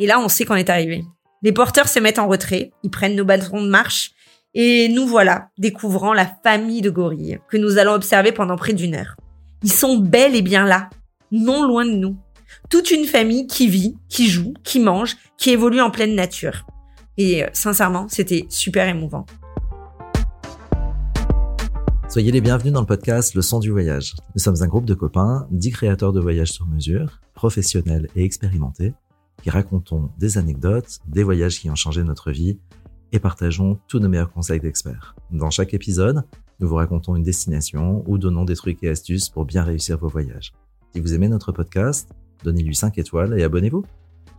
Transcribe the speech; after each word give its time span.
Et 0.00 0.06
là, 0.06 0.20
on 0.20 0.28
sait 0.28 0.44
qu'on 0.44 0.54
est 0.54 0.70
arrivé. 0.70 1.04
Les 1.42 1.52
porteurs 1.52 1.88
se 1.88 1.98
mettent 1.98 2.18
en 2.18 2.28
retrait, 2.28 2.70
ils 2.82 2.90
prennent 2.90 3.16
nos 3.16 3.24
bâtons 3.24 3.62
de 3.62 3.68
marche, 3.68 4.12
et 4.54 4.88
nous 4.88 5.06
voilà, 5.06 5.48
découvrant 5.58 6.12
la 6.12 6.26
famille 6.42 6.82
de 6.82 6.90
gorilles, 6.90 7.38
que 7.48 7.56
nous 7.56 7.78
allons 7.78 7.92
observer 7.92 8.32
pendant 8.32 8.56
près 8.56 8.72
d'une 8.72 8.94
heure. 8.94 9.16
Ils 9.62 9.72
sont 9.72 9.98
bel 9.98 10.36
et 10.36 10.42
bien 10.42 10.64
là, 10.64 10.88
non 11.32 11.64
loin 11.64 11.84
de 11.84 11.92
nous. 11.92 12.16
Toute 12.70 12.90
une 12.90 13.04
famille 13.04 13.46
qui 13.46 13.68
vit, 13.68 13.96
qui 14.08 14.28
joue, 14.28 14.54
qui 14.64 14.80
mange, 14.80 15.16
qui 15.36 15.50
évolue 15.50 15.80
en 15.80 15.90
pleine 15.90 16.14
nature. 16.14 16.66
Et 17.16 17.44
euh, 17.44 17.48
sincèrement, 17.52 18.06
c'était 18.08 18.46
super 18.48 18.88
émouvant. 18.88 19.26
Soyez 22.08 22.32
les 22.32 22.40
bienvenus 22.40 22.72
dans 22.72 22.80
le 22.80 22.86
podcast 22.86 23.34
Le 23.34 23.42
son 23.42 23.58
du 23.58 23.70
voyage. 23.70 24.14
Nous 24.34 24.40
sommes 24.40 24.62
un 24.62 24.66
groupe 24.66 24.86
de 24.86 24.94
copains, 24.94 25.46
dix 25.50 25.72
créateurs 25.72 26.12
de 26.12 26.20
voyages 26.20 26.52
sur 26.52 26.66
mesure, 26.66 27.20
professionnels 27.34 28.08
et 28.16 28.24
expérimentés, 28.24 28.94
qui 29.42 29.50
racontons 29.50 30.10
des 30.18 30.38
anecdotes, 30.38 30.98
des 31.06 31.22
voyages 31.22 31.60
qui 31.60 31.70
ont 31.70 31.74
changé 31.74 32.02
notre 32.02 32.30
vie 32.30 32.58
et 33.12 33.18
partageons 33.18 33.78
tous 33.88 33.98
nos 33.98 34.08
meilleurs 34.08 34.32
conseils 34.32 34.60
d'experts. 34.60 35.14
Dans 35.30 35.50
chaque 35.50 35.74
épisode, 35.74 36.24
nous 36.60 36.68
vous 36.68 36.74
racontons 36.74 37.16
une 37.16 37.22
destination 37.22 38.02
ou 38.06 38.18
donnons 38.18 38.44
des 38.44 38.56
trucs 38.56 38.82
et 38.82 38.88
astuces 38.88 39.28
pour 39.28 39.44
bien 39.44 39.62
réussir 39.62 39.98
vos 39.98 40.08
voyages. 40.08 40.52
Si 40.92 41.00
vous 41.00 41.14
aimez 41.14 41.28
notre 41.28 41.52
podcast, 41.52 42.10
donnez-lui 42.44 42.74
5 42.74 42.98
étoiles 42.98 43.38
et 43.38 43.44
abonnez-vous. 43.44 43.84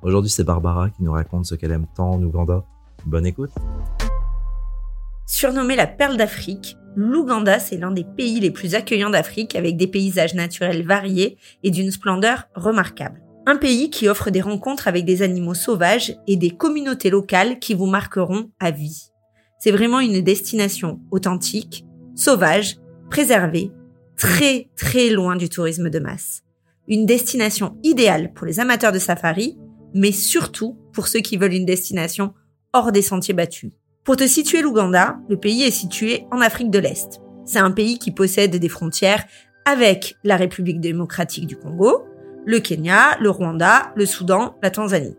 Aujourd'hui, 0.01 0.29
c'est 0.29 0.43
Barbara 0.43 0.89
qui 0.89 1.03
nous 1.03 1.11
raconte 1.11 1.45
ce 1.45 1.55
qu'elle 1.55 1.71
aime 1.71 1.87
tant 1.95 2.11
en 2.11 2.23
Ouganda. 2.23 2.63
Bonne 3.05 3.25
écoute. 3.25 3.51
Surnommé 5.25 5.75
la 5.75 5.87
perle 5.87 6.17
d'Afrique, 6.17 6.75
l'Ouganda, 6.95 7.59
c'est 7.59 7.77
l'un 7.77 7.91
des 7.91 8.03
pays 8.03 8.39
les 8.39 8.51
plus 8.51 8.75
accueillants 8.75 9.11
d'Afrique 9.11 9.55
avec 9.55 9.77
des 9.77 9.87
paysages 9.87 10.33
naturels 10.33 10.85
variés 10.85 11.37
et 11.63 11.71
d'une 11.71 11.91
splendeur 11.91 12.45
remarquable. 12.55 13.21
Un 13.51 13.57
pays 13.57 13.89
qui 13.89 14.07
offre 14.07 14.29
des 14.29 14.41
rencontres 14.41 14.87
avec 14.87 15.05
des 15.05 15.23
animaux 15.23 15.55
sauvages 15.55 16.15
et 16.27 16.35
des 16.35 16.51
communautés 16.51 17.09
locales 17.09 17.57
qui 17.57 17.73
vous 17.73 17.87
marqueront 17.87 18.51
à 18.59 18.69
vie. 18.69 19.09
C'est 19.57 19.71
vraiment 19.71 19.99
une 19.99 20.21
destination 20.21 20.99
authentique, 21.09 21.83
sauvage, 22.13 22.77
préservée, 23.09 23.71
très 24.17 24.69
très 24.75 25.09
loin 25.09 25.35
du 25.35 25.49
tourisme 25.49 25.89
de 25.89 25.97
masse. 25.97 26.43
Une 26.87 27.07
destination 27.07 27.75
idéale 27.81 28.33
pour 28.33 28.45
les 28.45 28.59
amateurs 28.59 28.91
de 28.91 28.99
safari, 28.99 29.57
mais 29.95 30.11
surtout 30.11 30.77
pour 30.93 31.07
ceux 31.07 31.21
qui 31.21 31.35
veulent 31.35 31.55
une 31.55 31.65
destination 31.65 32.35
hors 32.71 32.91
des 32.91 33.01
sentiers 33.01 33.33
battus. 33.33 33.71
Pour 34.03 34.15
te 34.15 34.27
situer 34.27 34.61
l'Ouganda, 34.61 35.17
le 35.27 35.37
pays 35.37 35.63
est 35.63 35.71
situé 35.71 36.27
en 36.29 36.39
Afrique 36.39 36.69
de 36.69 36.77
l'Est. 36.77 37.19
C'est 37.45 37.57
un 37.57 37.71
pays 37.71 37.97
qui 37.97 38.11
possède 38.11 38.55
des 38.55 38.69
frontières 38.69 39.25
avec 39.65 40.17
la 40.23 40.37
République 40.37 40.81
démocratique 40.81 41.47
du 41.47 41.57
Congo, 41.57 42.05
le 42.49 42.59
Kenya, 42.59 43.15
le 43.19 43.29
Rwanda, 43.29 43.91
le 43.95 44.07
Soudan, 44.07 44.55
la 44.63 44.71
Tanzanie. 44.71 45.15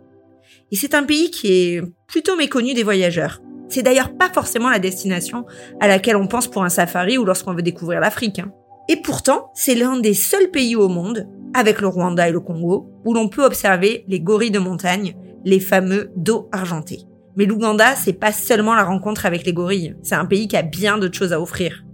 Et 0.73 0.77
c'est 0.77 0.95
un 0.95 1.05
pays 1.05 1.31
qui 1.31 1.53
est 1.53 1.83
plutôt 2.09 2.37
méconnu 2.37 2.75
des 2.75 2.83
voyageurs. 2.83 3.41
C'est 3.69 3.84
d'ailleurs 3.84 4.17
pas 4.17 4.28
forcément 4.28 4.69
la 4.69 4.81
destination 4.81 5.47
à 5.78 5.87
laquelle 5.87 6.17
on 6.17 6.27
pense 6.27 6.48
pour 6.48 6.64
un 6.64 6.69
safari 6.69 7.19
ou 7.19 7.25
lorsqu'on 7.25 7.55
veut 7.55 7.62
découvrir 7.62 8.00
l'Afrique. 8.00 8.41
Hein. 8.41 8.50
Et 8.89 8.97
pourtant, 8.97 9.53
c'est 9.55 9.77
l'un 9.77 10.00
des 10.00 10.12
seuls 10.12 10.50
pays 10.50 10.75
au 10.75 10.89
monde, 10.89 11.28
avec 11.55 11.81
le 11.81 11.87
Rwanda 11.87 12.28
et 12.28 12.33
le 12.33 12.41
Congo, 12.41 12.91
où 13.05 13.14
l'on 13.14 13.28
peut 13.28 13.44
observer 13.44 14.05
les 14.09 14.19
gorilles 14.19 14.50
de 14.50 14.59
montagne, 14.59 15.15
les 15.44 15.61
fameux 15.61 16.11
dos 16.17 16.48
argentés. 16.50 17.05
Mais 17.37 17.47
l'Ouganda, 17.47 17.94
c'est 17.94 18.12
pas 18.12 18.33
seulement 18.33 18.75
la 18.75 18.83
rencontre 18.83 19.25
avec 19.25 19.47
les 19.47 19.53
gorilles. 19.53 19.94
C'est 20.03 20.17
un 20.17 20.27
pays 20.27 20.48
qui 20.48 20.56
a 20.56 20.62
bien 20.62 20.98
d'autres 20.98 21.17
choses 21.17 21.33
à 21.33 21.41
offrir. 21.41 21.84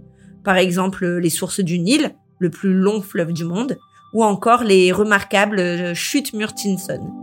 Par 0.43 0.57
exemple, 0.57 1.05
les 1.05 1.29
sources 1.29 1.59
du 1.59 1.77
Nil, 1.77 2.15
le 2.39 2.49
plus 2.49 2.73
long 2.73 3.03
fleuve 3.03 3.33
du 3.33 3.43
monde, 3.43 3.77
ou 4.17 4.23
encore 4.23 4.63
les 4.63 4.91
remarquables 4.91 5.59
euh, 5.59 5.93
chutes 5.93 6.33
Murchison. 6.33 7.13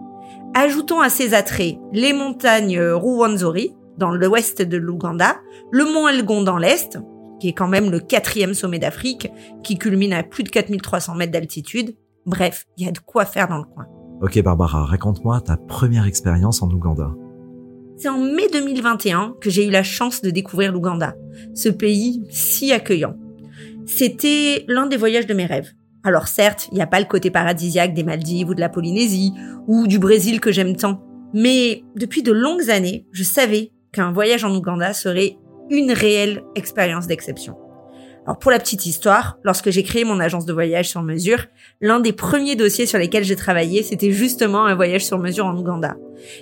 Ajoutons 0.55 1.01
à 1.01 1.09
ces 1.09 1.35
attraits 1.35 1.77
les 1.93 2.13
montagnes 2.13 2.79
Ruwenzori, 2.79 3.75
dans 3.99 4.13
l'ouest 4.13 4.63
de 4.63 4.77
l'Ouganda, 4.77 5.35
le 5.73 5.87
mont 5.87 6.07
Elgon 6.07 6.43
dans 6.43 6.57
l'est, 6.57 6.97
qui 7.41 7.49
est 7.49 7.53
quand 7.53 7.67
même 7.67 7.91
le 7.91 7.99
quatrième 7.99 8.55
sommet 8.55 8.79
d'Afrique, 8.79 9.29
qui 9.65 9.77
culmine 9.77 10.13
à 10.13 10.23
plus 10.23 10.45
de 10.45 10.51
4300 10.51 11.17
mètres 11.17 11.33
d'altitude. 11.33 11.97
Bref, 12.27 12.65
il 12.79 12.87
y 12.87 12.89
a 12.89 12.93
de 12.93 13.01
quoi 13.01 13.25
faire 13.25 13.49
dans 13.49 13.59
le 13.59 13.65
coin. 13.65 13.87
Ok 14.23 14.41
Barbara, 14.45 14.85
raconte-moi 14.85 15.41
ta 15.41 15.57
première 15.57 16.07
expérience 16.07 16.63
en 16.63 16.71
Ouganda. 16.71 17.11
C'est 17.97 18.09
en 18.09 18.19
mai 18.19 18.47
2021 18.53 19.35
que 19.41 19.51
j'ai 19.51 19.67
eu 19.67 19.71
la 19.71 19.83
chance 19.83 20.23
de 20.23 20.31
découvrir 20.31 20.71
l'Ouganda, 20.71 21.17
ce 21.55 21.71
pays 21.71 22.25
si 22.31 22.71
accueillant. 22.71 23.17
C'était 23.85 24.65
l'un 24.69 24.87
des 24.87 24.97
voyages 24.97 25.27
de 25.27 25.35
mes 25.35 25.47
rêves. 25.47 25.73
Alors 26.05 26.29
certes, 26.29 26.69
il 26.71 26.75
n'y 26.75 26.83
a 26.83 26.87
pas 26.87 27.01
le 27.01 27.07
côté 27.07 27.31
paradisiaque 27.31 27.95
des 27.95 28.05
Maldives 28.05 28.51
ou 28.51 28.55
de 28.55 28.61
la 28.61 28.69
Polynésie, 28.69 29.33
ou 29.67 29.87
du 29.87 29.99
Brésil 29.99 30.39
que 30.39 30.53
j'aime 30.53 30.77
tant, 30.77 31.03
mais 31.33 31.83
depuis 31.97 32.23
de 32.23 32.31
longues 32.31 32.71
années, 32.71 33.07
je 33.11 33.25
savais 33.25 33.73
qu'un 33.93 34.13
voyage 34.13 34.45
en 34.45 34.55
Ouganda 34.55 34.93
serait 34.93 35.39
une 35.71 35.93
réelle 35.93 36.43
expérience 36.55 37.07
d'exception. 37.07 37.57
Alors 38.27 38.39
pour 38.39 38.51
la 38.51 38.59
petite 38.59 38.87
histoire, 38.87 39.39
lorsque 39.45 39.71
j'ai 39.71 39.83
créé 39.83 40.05
mon 40.05 40.21
agence 40.21 40.47
de 40.47 40.53
voyage 40.53 40.89
sur 40.89 41.03
mesure, 41.03 41.47
l'un 41.81 42.01
des 42.01 42.13
premiers 42.13 42.57
dossiers 42.57 42.87
sur 42.87 42.99
lesquels 42.99 43.25
j'ai 43.25 43.37
travaillé, 43.37 43.83
c'était 43.83 44.13
justement 44.13 44.67
un 44.67 44.75
voyage 44.75 45.05
sur 45.05 45.19
mesure 45.19 45.47
en 45.47 45.57
Ouganda. 45.57 45.97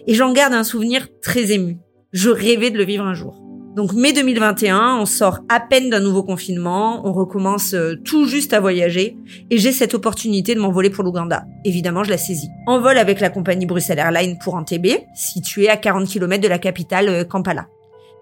Et 0.07 0.15
j'en 0.15 0.33
garde 0.33 0.55
un 0.55 0.65
souvenir 0.65 1.09
très 1.21 1.53
ému. 1.53 1.79
Je 2.13 2.31
rêvais 2.31 2.71
de 2.71 2.79
le 2.79 2.85
vivre 2.85 3.05
un 3.05 3.15
jour. 3.15 3.43
Donc 3.75 3.95
mai 3.95 4.13
2021, 4.13 4.99
on 5.01 5.07
sort 5.07 5.39
à 5.49 5.59
peine 5.59 5.89
d'un 5.89 6.01
nouveau 6.01 6.23
confinement, 6.23 7.01
on 7.07 7.13
recommence 7.15 7.73
euh, 7.73 7.95
tout 8.05 8.27
juste 8.27 8.53
à 8.53 8.61
voyager 8.61 9.17
et 9.51 9.57
j'ai 9.57 9.73
cette 9.73 9.95
opportunité 9.95 10.55
de 10.55 10.61
m'envoler 10.61 10.91
pour 10.91 11.05
l'Ouganda. 11.05 11.47
Évidemment, 11.65 12.05
je 12.05 12.11
la 12.11 12.19
saisis. 12.19 12.51
En 12.67 12.83
vol 12.83 12.99
avec 12.99 13.19
la 13.21 13.31
compagnie 13.31 13.65
Bruxelles 13.65 13.99
Airlines 13.99 14.37
pour 14.45 14.57
Entebbe, 14.57 14.99
située 15.15 15.71
à 15.71 15.79
40 15.79 16.07
km 16.07 16.43
de 16.43 16.49
la 16.49 16.59
capitale 16.59 17.09
euh, 17.09 17.25
Kampala. 17.25 17.69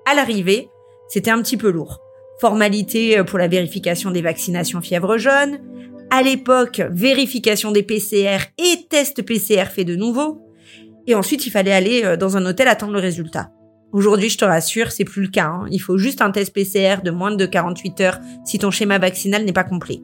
À 0.06 0.14
l'arrivée, 0.14 0.68
c'était 1.08 1.32
un 1.32 1.42
petit 1.42 1.56
peu 1.56 1.70
lourd. 1.70 1.98
Formalité 2.40 3.18
euh, 3.18 3.24
pour 3.24 3.40
la 3.40 3.48
vérification 3.48 4.12
des 4.12 4.22
vaccinations 4.22 4.80
fièvre 4.80 5.18
jaune, 5.18 5.58
à 6.10 6.22
l'époque, 6.22 6.80
vérification 6.92 7.72
des 7.72 7.82
PCR 7.82 8.38
et 8.56 8.86
tests 8.88 9.22
PCR 9.22 9.64
fait 9.64 9.84
de 9.84 9.96
nouveau. 9.96 10.42
Et 11.08 11.16
ensuite, 11.16 11.44
il 11.44 11.50
fallait 11.50 11.72
aller 11.72 12.16
dans 12.16 12.36
un 12.36 12.46
hôtel 12.46 12.68
attendre 12.68 12.92
le 12.92 13.00
résultat. 13.00 13.50
Aujourd'hui, 13.92 14.30
je 14.30 14.38
te 14.38 14.44
rassure, 14.44 14.92
c'est 14.92 15.04
plus 15.04 15.22
le 15.22 15.28
cas. 15.28 15.46
Hein. 15.46 15.66
Il 15.70 15.80
faut 15.80 15.98
juste 15.98 16.22
un 16.22 16.30
test 16.30 16.54
PCR 16.54 17.02
de 17.02 17.10
moins 17.10 17.34
de 17.34 17.44
48 17.44 18.00
heures 18.02 18.18
si 18.44 18.58
ton 18.58 18.70
schéma 18.70 18.98
vaccinal 18.98 19.44
n'est 19.44 19.52
pas 19.52 19.64
complet. 19.64 20.00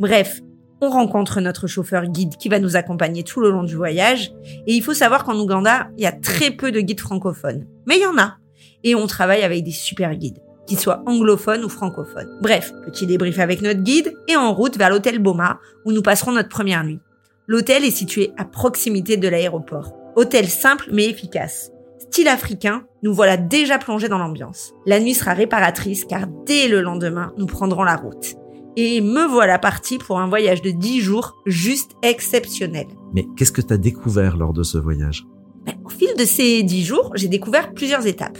Bref, 0.00 0.40
on 0.80 0.90
rencontre 0.90 1.40
notre 1.40 1.68
chauffeur 1.68 2.06
guide 2.06 2.36
qui 2.36 2.48
va 2.48 2.58
nous 2.58 2.76
accompagner 2.76 3.22
tout 3.22 3.40
le 3.40 3.50
long 3.50 3.62
du 3.62 3.76
voyage. 3.76 4.32
Et 4.66 4.74
il 4.74 4.82
faut 4.82 4.92
savoir 4.92 5.24
qu'en 5.24 5.38
Ouganda, 5.38 5.88
il 5.96 6.02
y 6.02 6.06
a 6.06 6.12
très 6.12 6.50
peu 6.50 6.72
de 6.72 6.80
guides 6.80 7.00
francophones. 7.00 7.66
Mais 7.86 7.96
il 7.96 8.02
y 8.02 8.06
en 8.06 8.18
a. 8.18 8.38
Et 8.82 8.94
on 8.94 9.06
travaille 9.06 9.42
avec 9.42 9.62
des 9.62 9.70
super 9.70 10.14
guides, 10.16 10.38
qu'ils 10.66 10.78
soient 10.78 11.02
anglophones 11.06 11.64
ou 11.64 11.68
francophones. 11.68 12.38
Bref, 12.42 12.72
petit 12.84 13.06
débrief 13.06 13.38
avec 13.38 13.62
notre 13.62 13.82
guide 13.82 14.12
et 14.28 14.36
en 14.36 14.52
route 14.52 14.76
vers 14.76 14.90
l'hôtel 14.90 15.20
Boma 15.20 15.60
où 15.84 15.92
nous 15.92 16.02
passerons 16.02 16.32
notre 16.32 16.48
première 16.48 16.82
nuit. 16.82 17.00
L'hôtel 17.46 17.84
est 17.84 17.90
situé 17.90 18.32
à 18.36 18.44
proximité 18.44 19.16
de 19.16 19.28
l'aéroport. 19.28 19.92
Hôtel 20.16 20.48
simple 20.48 20.88
mais 20.92 21.08
efficace 21.08 21.70
style 22.10 22.28
africain, 22.28 22.84
nous 23.02 23.12
voilà 23.12 23.36
déjà 23.36 23.78
plongés 23.78 24.08
dans 24.08 24.18
l'ambiance. 24.18 24.72
La 24.86 25.00
nuit 25.00 25.14
sera 25.14 25.34
réparatrice 25.34 26.04
car 26.04 26.26
dès 26.46 26.68
le 26.68 26.80
lendemain, 26.80 27.32
nous 27.36 27.46
prendrons 27.46 27.84
la 27.84 27.96
route. 27.96 28.36
Et 28.76 29.00
me 29.00 29.26
voilà 29.26 29.58
parti 29.58 29.98
pour 29.98 30.18
un 30.18 30.28
voyage 30.28 30.60
de 30.62 30.70
10 30.70 31.00
jours 31.00 31.42
juste 31.46 31.92
exceptionnel. 32.02 32.86
Mais 33.14 33.26
qu'est-ce 33.36 33.52
que 33.52 33.62
tu 33.62 33.72
as 33.72 33.78
découvert 33.78 34.36
lors 34.36 34.52
de 34.52 34.62
ce 34.62 34.76
voyage? 34.76 35.26
Ben, 35.64 35.74
Au 35.84 35.88
fil 35.88 36.08
de 36.18 36.24
ces 36.24 36.62
10 36.62 36.84
jours, 36.84 37.12
j'ai 37.14 37.28
découvert 37.28 37.72
plusieurs 37.72 38.06
étapes. 38.06 38.38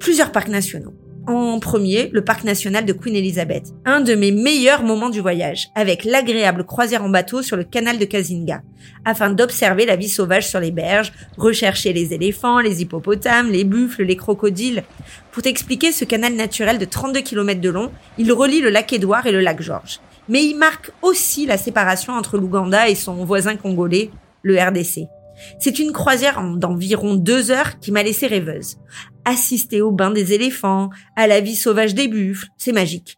Plusieurs 0.00 0.32
parcs 0.32 0.48
nationaux. 0.48 0.94
En 1.28 1.60
premier, 1.60 2.10
le 2.12 2.24
parc 2.24 2.42
national 2.42 2.84
de 2.84 2.92
Queen 2.92 3.14
Elizabeth, 3.14 3.68
un 3.84 4.00
de 4.00 4.16
mes 4.16 4.32
meilleurs 4.32 4.82
moments 4.82 5.08
du 5.08 5.20
voyage, 5.20 5.68
avec 5.76 6.04
l'agréable 6.04 6.64
croisière 6.64 7.04
en 7.04 7.08
bateau 7.08 7.42
sur 7.42 7.56
le 7.56 7.62
canal 7.62 7.98
de 7.98 8.04
Kazinga, 8.04 8.62
afin 9.04 9.30
d'observer 9.30 9.86
la 9.86 9.94
vie 9.94 10.08
sauvage 10.08 10.48
sur 10.48 10.58
les 10.58 10.72
berges, 10.72 11.12
rechercher 11.36 11.92
les 11.92 12.12
éléphants, 12.12 12.58
les 12.58 12.82
hippopotames, 12.82 13.52
les 13.52 13.62
buffles, 13.62 14.02
les 14.02 14.16
crocodiles. 14.16 14.82
Pour 15.30 15.44
t'expliquer 15.44 15.92
ce 15.92 16.04
canal 16.04 16.34
naturel 16.34 16.78
de 16.78 16.84
32 16.84 17.20
km 17.20 17.60
de 17.60 17.70
long, 17.70 17.92
il 18.18 18.32
relie 18.32 18.60
le 18.60 18.70
lac 18.70 18.92
Édouard 18.92 19.26
et 19.26 19.32
le 19.32 19.40
lac 19.40 19.62
Georges. 19.62 20.00
Mais 20.28 20.44
il 20.44 20.56
marque 20.56 20.90
aussi 21.02 21.46
la 21.46 21.56
séparation 21.56 22.14
entre 22.14 22.36
l'Ouganda 22.36 22.88
et 22.88 22.96
son 22.96 23.24
voisin 23.24 23.54
congolais, 23.54 24.10
le 24.42 24.60
RDC. 24.60 25.06
C'est 25.58 25.78
une 25.78 25.92
croisière 25.92 26.42
d'environ 26.56 27.14
deux 27.14 27.50
heures 27.50 27.78
qui 27.80 27.92
m'a 27.92 28.02
laissé 28.02 28.26
rêveuse. 28.26 28.76
Assister 29.24 29.80
au 29.80 29.90
bain 29.90 30.10
des 30.10 30.32
éléphants, 30.32 30.90
à 31.16 31.26
la 31.26 31.40
vie 31.40 31.56
sauvage 31.56 31.94
des 31.94 32.08
buffles, 32.08 32.48
c'est 32.56 32.72
magique. 32.72 33.16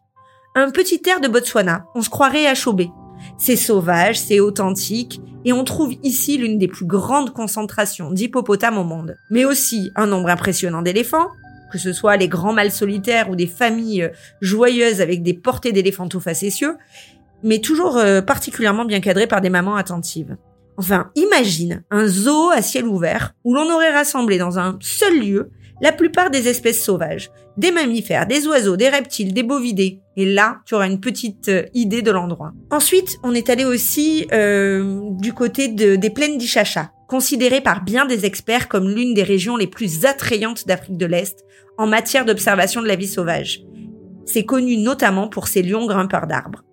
Un 0.55 0.71
petit 0.71 1.01
air 1.07 1.19
de 1.19 1.27
Botswana, 1.27 1.85
on 1.95 2.01
se 2.01 2.09
croirait 2.09 2.47
à 2.47 2.55
Chobé. 2.55 2.89
C'est 3.37 3.55
sauvage, 3.55 4.19
c'est 4.19 4.39
authentique, 4.39 5.19
et 5.43 5.53
on 5.53 5.63
trouve 5.63 5.93
ici 6.03 6.37
l'une 6.37 6.57
des 6.57 6.67
plus 6.67 6.85
grandes 6.85 7.33
concentrations 7.33 8.11
d'hippopotames 8.11 8.77
au 8.77 8.83
monde. 8.83 9.17
Mais 9.29 9.45
aussi 9.45 9.91
un 9.95 10.07
nombre 10.07 10.29
impressionnant 10.29 10.81
d'éléphants, 10.81 11.27
que 11.71 11.77
ce 11.77 11.93
soit 11.93 12.17
les 12.17 12.27
grands 12.27 12.53
mâles 12.53 12.71
solitaires 12.71 13.29
ou 13.29 13.35
des 13.35 13.47
familles 13.47 14.09
joyeuses 14.41 15.01
avec 15.01 15.23
des 15.23 15.33
portées 15.33 15.71
d'éléphantos 15.71 16.19
facétieux, 16.19 16.77
mais 17.43 17.59
toujours 17.59 17.97
euh, 17.97 18.21
particulièrement 18.21 18.85
bien 18.85 19.01
cadrées 19.01 19.27
par 19.27 19.41
des 19.41 19.49
mamans 19.49 19.75
attentives. 19.75 20.37
Enfin, 20.77 21.11
imagine 21.15 21.83
un 21.89 22.07
zoo 22.07 22.49
à 22.49 22.61
ciel 22.61 22.85
ouvert 22.85 23.33
où 23.43 23.53
l'on 23.53 23.71
aurait 23.73 23.93
rassemblé 23.93 24.37
dans 24.37 24.59
un 24.59 24.77
seul 24.81 25.19
lieu 25.19 25.51
la 25.81 25.91
plupart 25.91 26.31
des 26.31 26.47
espèces 26.47 26.83
sauvages, 26.83 27.31
des 27.57 27.71
mammifères, 27.71 28.27
des 28.27 28.47
oiseaux, 28.47 28.77
des 28.77 28.89
reptiles, 28.89 29.33
des 29.33 29.43
bovidés. 29.43 29.99
Et 30.15 30.25
là, 30.25 30.61
tu 30.65 30.73
auras 30.73 30.87
une 30.87 31.01
petite 31.01 31.49
euh, 31.49 31.65
idée 31.73 32.01
de 32.01 32.11
l'endroit. 32.11 32.53
Ensuite, 32.71 33.17
on 33.23 33.33
est 33.33 33.49
allé 33.49 33.65
aussi 33.65 34.25
euh, 34.31 35.01
du 35.19 35.33
côté 35.33 35.67
des 35.67 36.09
plaines 36.09 36.37
d'Ichacha, 36.37 36.91
considérées 37.07 37.61
par 37.61 37.83
bien 37.83 38.05
des 38.05 38.25
experts 38.25 38.69
comme 38.69 38.89
l'une 38.89 39.13
des 39.13 39.23
régions 39.23 39.57
les 39.57 39.67
plus 39.67 40.05
attrayantes 40.05 40.65
d'Afrique 40.65 40.97
de 40.97 41.05
l'Est 41.05 41.43
en 41.77 41.87
matière 41.87 42.25
d'observation 42.25 42.81
de 42.81 42.87
la 42.87 42.95
vie 42.95 43.07
sauvage. 43.07 43.63
C'est 44.25 44.45
connu 44.45 44.77
notamment 44.77 45.27
pour 45.27 45.47
ses 45.47 45.61
lions 45.61 45.85
grimpeurs 45.85 46.27
d'arbres. 46.27 46.63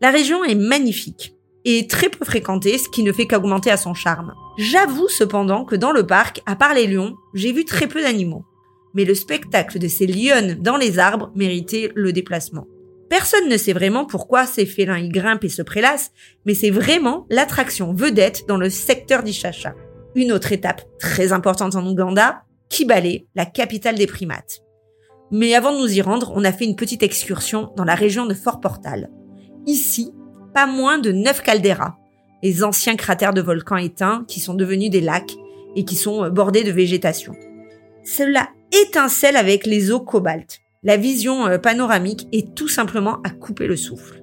La 0.00 0.10
région 0.10 0.42
est 0.44 0.54
magnifique 0.54 1.35
et 1.68 1.88
très 1.88 2.08
peu 2.08 2.24
fréquentée, 2.24 2.78
ce 2.78 2.88
qui 2.88 3.02
ne 3.02 3.12
fait 3.12 3.26
qu'augmenter 3.26 3.72
à 3.72 3.76
son 3.76 3.92
charme. 3.92 4.32
J'avoue 4.56 5.08
cependant 5.08 5.64
que 5.64 5.74
dans 5.74 5.90
le 5.90 6.06
parc, 6.06 6.40
à 6.46 6.54
part 6.54 6.74
les 6.74 6.86
lions, 6.86 7.16
j'ai 7.34 7.52
vu 7.52 7.64
très 7.64 7.88
peu 7.88 8.00
d'animaux. 8.00 8.44
Mais 8.94 9.04
le 9.04 9.16
spectacle 9.16 9.80
de 9.80 9.88
ces 9.88 10.06
lionnes 10.06 10.54
dans 10.60 10.76
les 10.76 11.00
arbres 11.00 11.32
méritait 11.34 11.90
le 11.96 12.12
déplacement. 12.12 12.68
Personne 13.10 13.48
ne 13.48 13.56
sait 13.56 13.72
vraiment 13.72 14.04
pourquoi 14.04 14.46
ces 14.46 14.64
félins 14.64 14.98
y 14.98 15.08
grimpent 15.08 15.42
et 15.42 15.48
se 15.48 15.60
prélassent, 15.60 16.12
mais 16.44 16.54
c'est 16.54 16.70
vraiment 16.70 17.26
l'attraction 17.30 17.92
vedette 17.92 18.44
dans 18.46 18.58
le 18.58 18.70
secteur 18.70 19.24
d'Ichacha. 19.24 19.74
Une 20.14 20.30
autre 20.30 20.52
étape 20.52 20.82
très 21.00 21.32
importante 21.32 21.74
en 21.74 21.84
Ouganda, 21.84 22.42
Kibale, 22.68 23.22
la 23.34 23.44
capitale 23.44 23.96
des 23.96 24.06
primates. 24.06 24.60
Mais 25.32 25.54
avant 25.56 25.72
de 25.72 25.78
nous 25.78 25.98
y 25.98 26.00
rendre, 26.00 26.32
on 26.36 26.44
a 26.44 26.52
fait 26.52 26.64
une 26.64 26.76
petite 26.76 27.02
excursion 27.02 27.72
dans 27.76 27.84
la 27.84 27.96
région 27.96 28.24
de 28.24 28.34
Fort 28.34 28.60
Portal. 28.60 29.10
Ici, 29.66 30.12
pas 30.56 30.64
moins 30.64 30.96
de 30.96 31.12
neuf 31.12 31.42
calderas, 31.42 31.96
les 32.42 32.64
anciens 32.64 32.96
cratères 32.96 33.34
de 33.34 33.42
volcans 33.42 33.76
éteints 33.76 34.24
qui 34.26 34.40
sont 34.40 34.54
devenus 34.54 34.88
des 34.88 35.02
lacs 35.02 35.34
et 35.74 35.84
qui 35.84 35.96
sont 35.96 36.24
euh, 36.24 36.30
bordés 36.30 36.64
de 36.64 36.72
végétation. 36.72 37.36
Cela 38.04 38.48
étincelle 38.72 39.36
avec 39.36 39.66
les 39.66 39.92
eaux 39.92 40.00
cobalt. 40.00 40.60
La 40.82 40.96
vision 40.96 41.46
euh, 41.46 41.58
panoramique 41.58 42.26
est 42.32 42.54
tout 42.54 42.68
simplement 42.68 43.20
à 43.22 43.28
couper 43.28 43.66
le 43.66 43.76
souffle. 43.76 44.22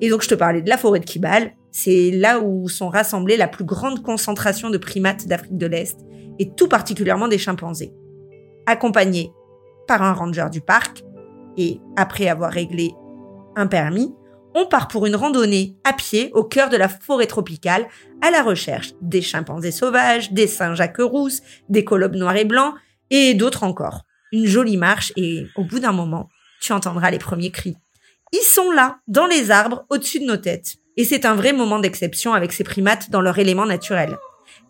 Et 0.00 0.10
donc 0.10 0.22
je 0.22 0.28
te 0.30 0.34
parlais 0.34 0.62
de 0.62 0.68
la 0.68 0.76
forêt 0.76 0.98
de 0.98 1.04
Kibale, 1.04 1.52
c'est 1.70 2.10
là 2.10 2.40
où 2.40 2.68
sont 2.68 2.88
rassemblées 2.88 3.36
la 3.36 3.46
plus 3.46 3.64
grande 3.64 4.02
concentration 4.02 4.68
de 4.68 4.78
primates 4.78 5.28
d'Afrique 5.28 5.58
de 5.58 5.66
l'Est, 5.66 6.00
et 6.40 6.50
tout 6.50 6.66
particulièrement 6.66 7.28
des 7.28 7.38
chimpanzés. 7.38 7.92
Accompagnés 8.66 9.30
par 9.86 10.02
un 10.02 10.12
ranger 10.12 10.48
du 10.50 10.60
parc, 10.60 11.04
et 11.56 11.78
après 11.94 12.26
avoir 12.26 12.50
réglé 12.50 12.90
un 13.54 13.68
permis, 13.68 14.12
on 14.54 14.66
part 14.66 14.88
pour 14.88 15.06
une 15.06 15.16
randonnée 15.16 15.76
à 15.84 15.92
pied 15.92 16.30
au 16.34 16.44
cœur 16.44 16.68
de 16.68 16.76
la 16.76 16.88
forêt 16.88 17.26
tropicale 17.26 17.86
à 18.20 18.30
la 18.30 18.42
recherche 18.42 18.92
des 19.00 19.22
chimpanzés 19.22 19.72
sauvages, 19.72 20.32
des 20.32 20.46
singes 20.46 20.80
à 20.80 20.88
queue 20.88 21.04
rousse, 21.04 21.42
des 21.68 21.84
colobes 21.84 22.16
noirs 22.16 22.36
et 22.36 22.44
blancs 22.44 22.74
et 23.10 23.34
d'autres 23.34 23.64
encore. 23.64 24.04
Une 24.32 24.46
jolie 24.46 24.76
marche 24.76 25.12
et 25.16 25.46
au 25.56 25.64
bout 25.64 25.78
d'un 25.78 25.92
moment, 25.92 26.28
tu 26.60 26.72
entendras 26.72 27.10
les 27.10 27.18
premiers 27.18 27.50
cris. 27.50 27.76
Ils 28.32 28.46
sont 28.46 28.70
là, 28.70 28.98
dans 29.08 29.26
les 29.26 29.50
arbres, 29.50 29.84
au-dessus 29.90 30.20
de 30.20 30.24
nos 30.24 30.38
têtes. 30.38 30.76
Et 30.96 31.04
c'est 31.04 31.26
un 31.26 31.34
vrai 31.34 31.52
moment 31.52 31.78
d'exception 31.78 32.32
avec 32.32 32.52
ces 32.52 32.64
primates 32.64 33.10
dans 33.10 33.20
leur 33.20 33.38
élément 33.38 33.66
naturel. 33.66 34.16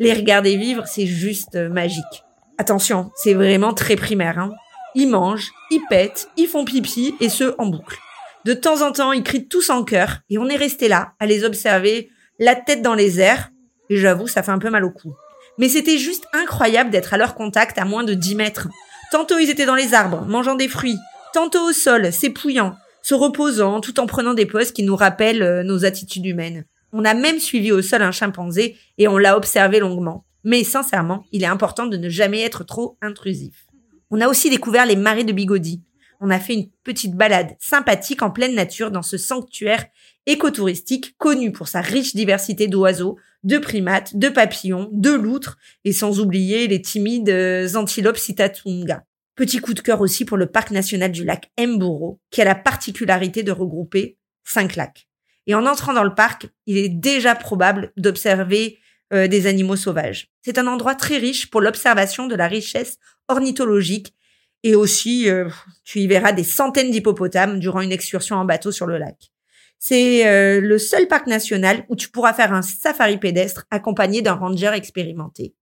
Les 0.00 0.12
regarder 0.12 0.56
vivre, 0.56 0.84
c'est 0.86 1.06
juste 1.06 1.54
euh, 1.54 1.68
magique. 1.68 2.24
Attention, 2.58 3.10
c'est 3.14 3.34
vraiment 3.34 3.72
très 3.72 3.96
primaire. 3.96 4.38
Hein. 4.38 4.50
Ils 4.94 5.08
mangent, 5.08 5.52
ils 5.70 5.82
pètent, 5.88 6.28
ils 6.36 6.46
font 6.46 6.64
pipi 6.64 7.14
et 7.20 7.28
ce 7.28 7.54
en 7.58 7.66
boucle. 7.66 7.98
De 8.44 8.54
temps 8.54 8.82
en 8.82 8.92
temps, 8.92 9.12
ils 9.12 9.22
crient 9.22 9.46
tous 9.46 9.70
en 9.70 9.84
chœur 9.84 10.18
et 10.28 10.38
on 10.38 10.48
est 10.48 10.56
resté 10.56 10.88
là 10.88 11.12
à 11.20 11.26
les 11.26 11.44
observer, 11.44 12.10
la 12.38 12.56
tête 12.56 12.82
dans 12.82 12.94
les 12.94 13.20
airs. 13.20 13.50
Et 13.88 13.96
j'avoue, 13.96 14.26
ça 14.26 14.42
fait 14.42 14.50
un 14.50 14.58
peu 14.58 14.70
mal 14.70 14.84
au 14.84 14.90
cou. 14.90 15.14
Mais 15.58 15.68
c'était 15.68 15.98
juste 15.98 16.26
incroyable 16.32 16.90
d'être 16.90 17.14
à 17.14 17.18
leur 17.18 17.34
contact 17.34 17.78
à 17.78 17.84
moins 17.84 18.04
de 18.04 18.14
10 18.14 18.34
mètres. 18.34 18.68
Tantôt 19.12 19.38
ils 19.38 19.50
étaient 19.50 19.66
dans 19.66 19.74
les 19.74 19.94
arbres, 19.94 20.24
mangeant 20.26 20.54
des 20.54 20.68
fruits, 20.68 20.98
tantôt 21.32 21.68
au 21.68 21.72
sol, 21.72 22.12
s'épouillant, 22.12 22.74
se 23.02 23.14
reposant, 23.14 23.80
tout 23.80 24.00
en 24.00 24.06
prenant 24.06 24.34
des 24.34 24.46
poses 24.46 24.72
qui 24.72 24.82
nous 24.82 24.96
rappellent 24.96 25.42
euh, 25.42 25.62
nos 25.62 25.84
attitudes 25.84 26.26
humaines. 26.26 26.64
On 26.92 27.04
a 27.04 27.14
même 27.14 27.38
suivi 27.38 27.72
au 27.72 27.82
sol 27.82 28.02
un 28.02 28.12
chimpanzé 28.12 28.76
et 28.98 29.08
on 29.08 29.18
l'a 29.18 29.36
observé 29.36 29.78
longuement. 29.78 30.24
Mais 30.44 30.64
sincèrement, 30.64 31.24
il 31.30 31.42
est 31.42 31.46
important 31.46 31.86
de 31.86 31.96
ne 31.96 32.08
jamais 32.08 32.42
être 32.42 32.64
trop 32.64 32.96
intrusif. 33.00 33.66
On 34.10 34.20
a 34.20 34.28
aussi 34.28 34.50
découvert 34.50 34.86
les 34.86 34.96
marais 34.96 35.24
de 35.24 35.32
Bigodi, 35.32 35.82
on 36.22 36.30
a 36.30 36.38
fait 36.38 36.54
une 36.54 36.70
petite 36.84 37.16
balade 37.16 37.56
sympathique 37.58 38.22
en 38.22 38.30
pleine 38.30 38.54
nature 38.54 38.92
dans 38.92 39.02
ce 39.02 39.18
sanctuaire 39.18 39.84
écotouristique 40.26 41.16
connu 41.18 41.50
pour 41.50 41.66
sa 41.66 41.80
riche 41.80 42.14
diversité 42.14 42.68
d'oiseaux, 42.68 43.18
de 43.42 43.58
primates, 43.58 44.16
de 44.16 44.28
papillons, 44.28 44.88
de 44.92 45.10
loutres 45.10 45.58
et 45.84 45.92
sans 45.92 46.20
oublier 46.20 46.68
les 46.68 46.80
timides 46.80 47.28
euh, 47.28 47.74
antilopes 47.74 48.16
citatunga. 48.16 49.04
Petit 49.34 49.58
coup 49.58 49.74
de 49.74 49.80
cœur 49.80 50.00
aussi 50.00 50.24
pour 50.24 50.36
le 50.36 50.46
parc 50.46 50.70
national 50.70 51.10
du 51.10 51.24
lac 51.24 51.50
Mboro, 51.58 52.20
qui 52.30 52.40
a 52.40 52.44
la 52.44 52.54
particularité 52.54 53.42
de 53.42 53.50
regrouper 53.50 54.16
cinq 54.44 54.76
lacs. 54.76 55.08
Et 55.48 55.56
en 55.56 55.66
entrant 55.66 55.92
dans 55.92 56.04
le 56.04 56.14
parc, 56.14 56.46
il 56.66 56.78
est 56.78 56.88
déjà 56.88 57.34
probable 57.34 57.92
d'observer 57.96 58.78
euh, 59.12 59.26
des 59.26 59.48
animaux 59.48 59.74
sauvages. 59.74 60.28
C'est 60.40 60.58
un 60.58 60.68
endroit 60.68 60.94
très 60.94 61.18
riche 61.18 61.50
pour 61.50 61.60
l'observation 61.60 62.28
de 62.28 62.36
la 62.36 62.46
richesse 62.46 62.98
ornithologique 63.26 64.14
et 64.62 64.74
aussi, 64.74 65.28
euh, 65.28 65.48
tu 65.84 66.00
y 66.00 66.06
verras 66.06 66.32
des 66.32 66.44
centaines 66.44 66.90
d'hippopotames 66.90 67.58
durant 67.58 67.80
une 67.80 67.92
excursion 67.92 68.36
en 68.36 68.44
bateau 68.44 68.70
sur 68.70 68.86
le 68.86 68.98
lac. 68.98 69.32
C'est 69.78 70.28
euh, 70.28 70.60
le 70.60 70.78
seul 70.78 71.08
parc 71.08 71.26
national 71.26 71.84
où 71.88 71.96
tu 71.96 72.08
pourras 72.08 72.32
faire 72.32 72.52
un 72.52 72.62
safari 72.62 73.18
pédestre 73.18 73.66
accompagné 73.70 74.22
d'un 74.22 74.34
ranger 74.34 74.70
expérimenté. 74.74 75.56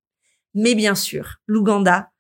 Mais 0.55 0.75
bien 0.75 0.95
sûr, 0.95 1.37
l'Ouganda, 1.47 2.11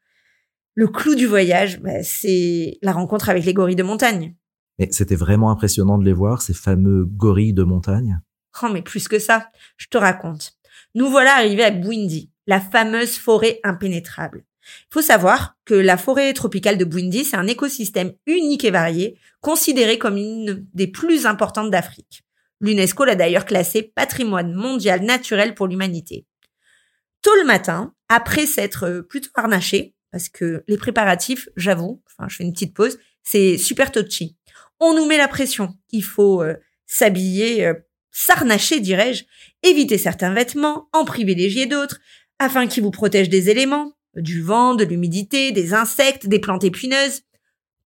le 0.75 0.89
clou 0.89 1.15
du 1.15 1.27
voyage, 1.27 1.81
bah, 1.81 2.03
c'est 2.03 2.79
la 2.81 2.93
rencontre 2.93 3.29
avec 3.29 3.45
les 3.45 3.53
gorilles 3.53 3.77
de 3.77 3.83
montagne. 3.83 4.35
Et 4.79 4.91
c'était 4.93 5.17
vraiment 5.17 5.51
impressionnant 5.51 5.99
de 5.99 6.05
les 6.07 6.15
voir, 6.15 6.41
ces 6.41 6.55
fameux 6.55 7.05
gorilles 7.05 7.53
de 7.53 7.65
montagne. 7.65 8.21
Oh, 8.63 8.69
mais 8.73 8.81
plus 8.81 9.07
que 9.07 9.19
ça, 9.19 9.51
je 9.77 9.89
te 9.89 9.99
raconte. 9.99 10.55
Nous 10.95 11.11
voilà 11.11 11.35
arrivés 11.35 11.65
à 11.65 11.71
Bwindi, 11.71 12.31
la 12.47 12.61
fameuse 12.61 13.19
forêt 13.19 13.61
impénétrable. 13.63 14.45
Il 14.63 14.95
faut 14.95 15.03
savoir 15.03 15.57
que 15.65 15.75
la 15.75 15.97
forêt 15.97 16.33
tropicale 16.33 16.79
de 16.79 16.85
Bwindi, 16.85 17.25
c'est 17.25 17.37
un 17.37 17.47
écosystème 17.47 18.13
unique 18.27 18.65
et 18.65 18.71
varié, 18.71 19.19
considéré 19.41 19.99
comme 19.99 20.17
une 20.17 20.67
des 20.75 20.87
plus 20.87 21.27
importantes 21.27 21.71
d'Afrique. 21.71 22.25
L'UNESCO 22.61 23.05
l'a 23.05 23.15
d'ailleurs 23.15 23.47
classé 23.47 23.83
patrimoine 23.83 24.53
mondial 24.53 25.03
naturel 25.03 25.55
pour 25.55 25.67
l'humanité. 25.67 26.27
Tôt 27.23 27.35
le 27.37 27.47
matin, 27.47 27.95
après 28.09 28.47
s'être 28.47 29.01
plutôt 29.09 29.31
harnaché, 29.35 29.95
parce 30.11 30.29
que 30.29 30.65
les 30.69 30.77
préparatifs, 30.77 31.49
j'avoue, 31.57 32.03
enfin 32.07 32.29
je 32.29 32.37
fais 32.37 32.45
une 32.45 32.53
petite 32.53 32.75
pause, 32.75 32.99
c'est 33.23 33.59
super 33.59 33.93
touchy. 33.93 34.37
On 34.79 34.95
nous 34.95 35.07
met 35.07 35.19
la 35.19 35.29
pression. 35.29 35.75
Il 35.91 36.03
faut 36.03 36.43
euh, 36.43 36.55
s'habiller, 36.87 37.67
euh, 37.67 37.75
s'harnacher, 38.11 38.81
dirais-je, 38.81 39.25
éviter 39.63 39.99
certains 39.99 40.35
vêtements, 40.35 40.89
en 40.93 41.05
privilégier 41.05 41.67
d'autres, 41.67 42.01
afin 42.39 42.67
qu'ils 42.67 42.83
vous 42.83 42.91
protègent 42.91 43.29
des 43.29 43.51
éléments, 43.51 43.93
du 44.17 44.43
vent, 44.43 44.75
de 44.75 44.85
l'humidité, 44.85 45.53
des 45.53 45.75
insectes, 45.75 46.27
des 46.27 46.39
plantes 46.39 46.65
épineuses, 46.65 47.23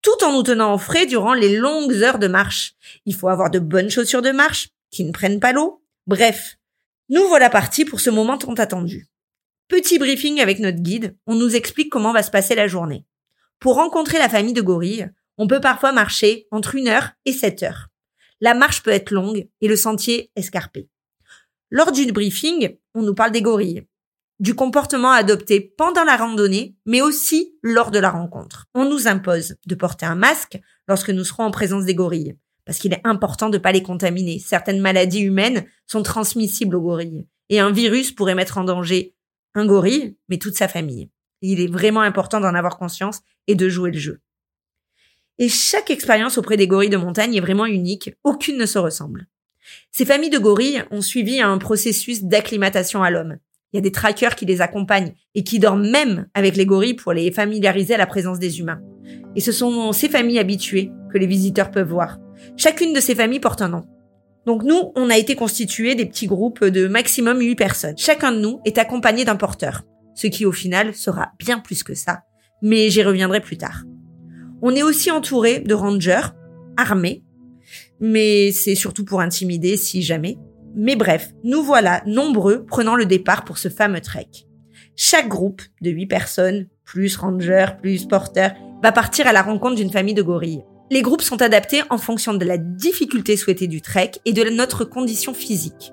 tout 0.02 0.24
en 0.24 0.32
nous 0.32 0.42
tenant 0.42 0.74
au 0.74 0.78
frais 0.78 1.06
durant 1.06 1.34
les 1.34 1.56
longues 1.56 1.94
heures 2.02 2.18
de 2.18 2.28
marche. 2.28 2.74
Il 3.06 3.14
faut 3.14 3.28
avoir 3.28 3.50
de 3.50 3.58
bonnes 3.58 3.90
chaussures 3.90 4.22
de 4.22 4.30
marche 4.30 4.68
qui 4.90 5.04
ne 5.04 5.12
prennent 5.12 5.40
pas 5.40 5.52
l'eau. 5.52 5.82
Bref, 6.06 6.56
nous 7.08 7.26
voilà 7.28 7.50
partis 7.50 7.84
pour 7.84 8.00
ce 8.00 8.10
moment 8.10 8.38
tant 8.38 8.54
attendu. 8.54 9.08
Petit 9.68 9.98
briefing 9.98 10.40
avec 10.40 10.58
notre 10.58 10.80
guide, 10.80 11.16
on 11.26 11.34
nous 11.34 11.56
explique 11.56 11.90
comment 11.90 12.12
va 12.12 12.22
se 12.22 12.30
passer 12.30 12.54
la 12.54 12.68
journée. 12.68 13.06
Pour 13.60 13.76
rencontrer 13.76 14.18
la 14.18 14.28
famille 14.28 14.52
de 14.52 14.60
gorilles, 14.60 15.10
on 15.38 15.46
peut 15.46 15.60
parfois 15.60 15.92
marcher 15.92 16.46
entre 16.50 16.74
une 16.74 16.88
heure 16.88 17.10
et 17.24 17.32
sept 17.32 17.62
heures. 17.62 17.88
La 18.40 18.54
marche 18.54 18.82
peut 18.82 18.90
être 18.90 19.10
longue 19.10 19.48
et 19.60 19.68
le 19.68 19.76
sentier 19.76 20.30
escarpé. 20.36 20.88
Lors 21.70 21.92
du 21.92 22.12
briefing, 22.12 22.76
on 22.94 23.02
nous 23.02 23.14
parle 23.14 23.32
des 23.32 23.42
gorilles, 23.42 23.86
du 24.40 24.54
comportement 24.54 25.12
adopté 25.12 25.60
pendant 25.60 26.04
la 26.04 26.16
randonnée, 26.16 26.76
mais 26.86 27.00
aussi 27.00 27.56
lors 27.62 27.90
de 27.90 27.98
la 27.98 28.10
rencontre. 28.10 28.66
On 28.74 28.84
nous 28.84 29.06
impose 29.06 29.56
de 29.66 29.74
porter 29.74 30.06
un 30.06 30.16
masque 30.16 30.58
lorsque 30.88 31.10
nous 31.10 31.24
serons 31.24 31.44
en 31.44 31.50
présence 31.50 31.84
des 31.84 31.94
gorilles, 31.94 32.36
parce 32.64 32.78
qu'il 32.78 32.92
est 32.92 33.00
important 33.04 33.48
de 33.48 33.58
ne 33.58 33.62
pas 33.62 33.72
les 33.72 33.82
contaminer. 33.82 34.38
Certaines 34.38 34.80
maladies 34.80 35.20
humaines 35.20 35.64
sont 35.86 36.02
transmissibles 36.02 36.76
aux 36.76 36.82
gorilles, 36.82 37.26
et 37.48 37.60
un 37.60 37.70
virus 37.70 38.12
pourrait 38.12 38.34
mettre 38.34 38.58
en 38.58 38.64
danger 38.64 39.14
un 39.54 39.66
gorille, 39.66 40.16
mais 40.28 40.38
toute 40.38 40.56
sa 40.56 40.68
famille. 40.68 41.10
Il 41.40 41.60
est 41.60 41.70
vraiment 41.70 42.00
important 42.00 42.40
d'en 42.40 42.54
avoir 42.54 42.76
conscience 42.76 43.20
et 43.46 43.54
de 43.54 43.68
jouer 43.68 43.92
le 43.92 43.98
jeu. 43.98 44.20
Et 45.38 45.48
chaque 45.48 45.90
expérience 45.90 46.38
auprès 46.38 46.56
des 46.56 46.66
gorilles 46.66 46.90
de 46.90 46.96
montagne 46.96 47.34
est 47.34 47.40
vraiment 47.40 47.66
unique, 47.66 48.14
aucune 48.24 48.56
ne 48.56 48.66
se 48.66 48.78
ressemble. 48.78 49.26
Ces 49.90 50.04
familles 50.04 50.30
de 50.30 50.38
gorilles 50.38 50.84
ont 50.90 51.00
suivi 51.00 51.40
un 51.40 51.58
processus 51.58 52.24
d'acclimatation 52.24 53.02
à 53.02 53.10
l'homme. 53.10 53.38
Il 53.74 53.78
y 53.78 53.80
a 53.80 53.82
des 53.82 53.90
trackers 53.90 54.36
qui 54.36 54.46
les 54.46 54.60
accompagnent 54.60 55.14
et 55.34 55.42
qui 55.42 55.58
dorment 55.58 55.90
même 55.90 56.28
avec 56.32 56.54
les 56.54 56.64
gorilles 56.64 56.94
pour 56.94 57.12
les 57.12 57.32
familiariser 57.32 57.94
à 57.94 57.98
la 57.98 58.06
présence 58.06 58.38
des 58.38 58.60
humains. 58.60 58.80
Et 59.34 59.40
ce 59.40 59.50
sont 59.50 59.90
ces 59.90 60.08
familles 60.08 60.38
habituées 60.38 60.92
que 61.12 61.18
les 61.18 61.26
visiteurs 61.26 61.72
peuvent 61.72 61.90
voir. 61.90 62.20
Chacune 62.56 62.92
de 62.92 63.00
ces 63.00 63.16
familles 63.16 63.40
porte 63.40 63.62
un 63.62 63.68
nom. 63.68 63.84
Donc 64.46 64.62
nous, 64.62 64.92
on 64.94 65.10
a 65.10 65.18
été 65.18 65.34
constitués 65.34 65.96
des 65.96 66.06
petits 66.06 66.28
groupes 66.28 66.64
de 66.64 66.86
maximum 66.86 67.40
8 67.40 67.56
personnes. 67.56 67.98
Chacun 67.98 68.30
de 68.30 68.38
nous 68.38 68.60
est 68.64 68.78
accompagné 68.78 69.24
d'un 69.24 69.34
porteur, 69.34 69.82
ce 70.14 70.28
qui 70.28 70.46
au 70.46 70.52
final 70.52 70.94
sera 70.94 71.32
bien 71.40 71.58
plus 71.58 71.82
que 71.82 71.94
ça, 71.94 72.20
mais 72.62 72.90
j'y 72.90 73.02
reviendrai 73.02 73.40
plus 73.40 73.58
tard. 73.58 73.82
On 74.62 74.70
est 74.70 74.84
aussi 74.84 75.10
entouré 75.10 75.58
de 75.58 75.74
rangers, 75.74 76.28
armés, 76.76 77.24
mais 77.98 78.52
c'est 78.52 78.76
surtout 78.76 79.04
pour 79.04 79.20
intimider 79.20 79.76
si 79.76 80.00
jamais. 80.00 80.38
Mais 80.74 80.96
bref, 80.96 81.32
nous 81.44 81.62
voilà 81.62 82.02
nombreux 82.06 82.64
prenant 82.64 82.96
le 82.96 83.06
départ 83.06 83.44
pour 83.44 83.58
ce 83.58 83.68
fameux 83.68 84.00
trek. 84.00 84.28
Chaque 84.96 85.28
groupe 85.28 85.62
de 85.80 85.90
8 85.90 86.06
personnes, 86.06 86.66
plus 86.84 87.16
rangers, 87.16 87.66
plus 87.80 88.06
porteurs, 88.06 88.52
va 88.82 88.92
partir 88.92 89.26
à 89.26 89.32
la 89.32 89.42
rencontre 89.42 89.76
d'une 89.76 89.90
famille 89.90 90.14
de 90.14 90.22
gorilles. 90.22 90.64
Les 90.90 91.02
groupes 91.02 91.22
sont 91.22 91.42
adaptés 91.42 91.82
en 91.90 91.98
fonction 91.98 92.34
de 92.34 92.44
la 92.44 92.58
difficulté 92.58 93.36
souhaitée 93.36 93.66
du 93.66 93.80
trek 93.80 94.12
et 94.24 94.32
de 94.32 94.50
notre 94.50 94.84
condition 94.84 95.32
physique. 95.32 95.92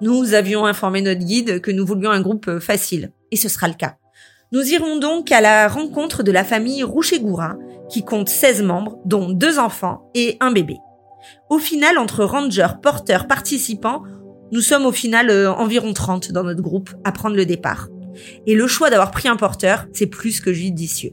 Nous 0.00 0.34
avions 0.34 0.66
informé 0.66 1.00
notre 1.00 1.24
guide 1.24 1.60
que 1.60 1.70
nous 1.70 1.86
voulions 1.86 2.10
un 2.10 2.20
groupe 2.20 2.58
facile, 2.58 3.12
et 3.30 3.36
ce 3.36 3.48
sera 3.48 3.68
le 3.68 3.74
cas. 3.74 3.96
Nous 4.50 4.72
irons 4.72 4.98
donc 4.98 5.30
à 5.30 5.40
la 5.40 5.68
rencontre 5.68 6.22
de 6.22 6.32
la 6.32 6.44
famille 6.44 6.82
Rouchegoura, 6.82 7.56
qui 7.88 8.04
compte 8.04 8.28
16 8.28 8.62
membres, 8.62 8.98
dont 9.04 9.30
deux 9.30 9.58
enfants 9.58 10.10
et 10.14 10.36
un 10.40 10.50
bébé. 10.50 10.76
Au 11.48 11.58
final, 11.58 11.96
entre 11.98 12.24
rangers, 12.24 12.74
porteurs, 12.82 13.28
participants, 13.28 14.02
nous 14.52 14.60
sommes 14.60 14.86
au 14.86 14.92
final 14.92 15.30
euh, 15.30 15.50
environ 15.50 15.92
30 15.92 16.30
dans 16.30 16.44
notre 16.44 16.60
groupe 16.60 16.90
à 17.04 17.10
prendre 17.10 17.34
le 17.34 17.46
départ. 17.46 17.88
Et 18.46 18.54
le 18.54 18.66
choix 18.66 18.90
d'avoir 18.90 19.10
pris 19.10 19.28
un 19.28 19.36
porteur, 19.36 19.86
c'est 19.92 20.06
plus 20.06 20.40
que 20.40 20.52
judicieux. 20.52 21.12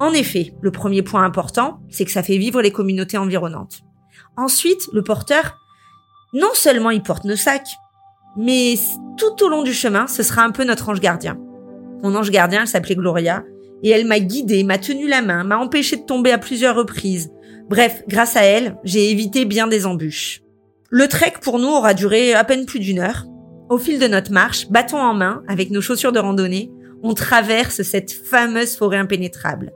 En 0.00 0.12
effet, 0.12 0.54
le 0.62 0.72
premier 0.72 1.02
point 1.02 1.22
important, 1.22 1.80
c'est 1.90 2.04
que 2.04 2.10
ça 2.10 2.22
fait 2.22 2.38
vivre 2.38 2.62
les 2.62 2.72
communautés 2.72 3.18
environnantes. 3.18 3.82
Ensuite, 4.36 4.88
le 4.92 5.02
porteur, 5.02 5.58
non 6.32 6.50
seulement 6.54 6.90
il 6.90 7.02
porte 7.02 7.24
nos 7.24 7.36
sacs, 7.36 7.68
mais 8.36 8.74
tout 9.18 9.44
au 9.44 9.48
long 9.48 9.62
du 9.62 9.74
chemin, 9.74 10.06
ce 10.06 10.22
sera 10.22 10.42
un 10.42 10.50
peu 10.50 10.64
notre 10.64 10.88
ange 10.88 11.00
gardien. 11.00 11.38
Mon 12.02 12.14
ange 12.16 12.30
gardien, 12.30 12.62
elle 12.62 12.68
s'appelait 12.68 12.96
Gloria, 12.96 13.44
et 13.82 13.90
elle 13.90 14.06
m'a 14.06 14.18
guidée, 14.18 14.64
m'a 14.64 14.78
tenu 14.78 15.08
la 15.08 15.20
main, 15.22 15.44
m'a 15.44 15.58
empêché 15.58 15.96
de 15.96 16.02
tomber 16.02 16.32
à 16.32 16.38
plusieurs 16.38 16.74
reprises. 16.74 17.30
Bref, 17.68 18.02
grâce 18.08 18.36
à 18.36 18.42
elle, 18.42 18.76
j'ai 18.84 19.10
évité 19.10 19.44
bien 19.44 19.66
des 19.66 19.86
embûches. 19.86 20.41
Le 20.92 21.08
trek 21.08 21.34
pour 21.42 21.58
nous 21.58 21.70
aura 21.70 21.94
duré 21.94 22.34
à 22.34 22.44
peine 22.44 22.66
plus 22.66 22.78
d'une 22.78 23.00
heure. 23.00 23.24
Au 23.68 23.78
fil 23.78 23.98
de 23.98 24.06
notre 24.06 24.30
marche, 24.30 24.68
bâton 24.68 24.98
en 24.98 25.14
main, 25.14 25.42
avec 25.48 25.70
nos 25.70 25.80
chaussures 25.80 26.12
de 26.12 26.20
randonnée, 26.20 26.70
on 27.02 27.14
traverse 27.14 27.82
cette 27.82 28.12
fameuse 28.12 28.76
forêt 28.76 28.98
impénétrable 28.98 29.72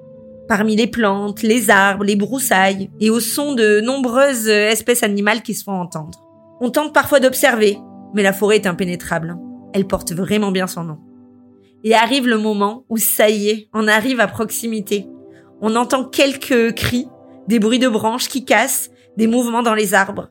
parmi 0.48 0.76
les 0.76 0.86
plantes, 0.86 1.42
les 1.42 1.70
arbres, 1.70 2.04
les 2.04 2.16
broussailles 2.16 2.90
et 3.00 3.10
au 3.10 3.20
son 3.20 3.54
de 3.54 3.80
nombreuses 3.80 4.48
espèces 4.48 5.02
animales 5.02 5.42
qui 5.42 5.54
se 5.54 5.64
font 5.64 5.72
entendre. 5.72 6.20
On 6.60 6.70
tente 6.70 6.94
parfois 6.94 7.20
d'observer, 7.20 7.78
mais 8.14 8.22
la 8.22 8.32
forêt 8.32 8.56
est 8.56 8.66
impénétrable. 8.66 9.36
Elle 9.72 9.86
porte 9.86 10.12
vraiment 10.12 10.52
bien 10.52 10.66
son 10.66 10.84
nom. 10.84 10.98
Et 11.84 11.94
arrive 11.94 12.26
le 12.26 12.38
moment 12.38 12.84
où 12.88 12.96
ça 12.96 13.28
y 13.28 13.48
est, 13.48 13.68
on 13.74 13.88
arrive 13.88 14.20
à 14.20 14.26
proximité. 14.26 15.06
On 15.60 15.76
entend 15.76 16.04
quelques 16.04 16.74
cris, 16.74 17.08
des 17.48 17.58
bruits 17.58 17.78
de 17.78 17.88
branches 17.88 18.28
qui 18.28 18.44
cassent, 18.44 18.90
des 19.16 19.26
mouvements 19.26 19.62
dans 19.62 19.74
les 19.74 19.94
arbres. 19.94 20.30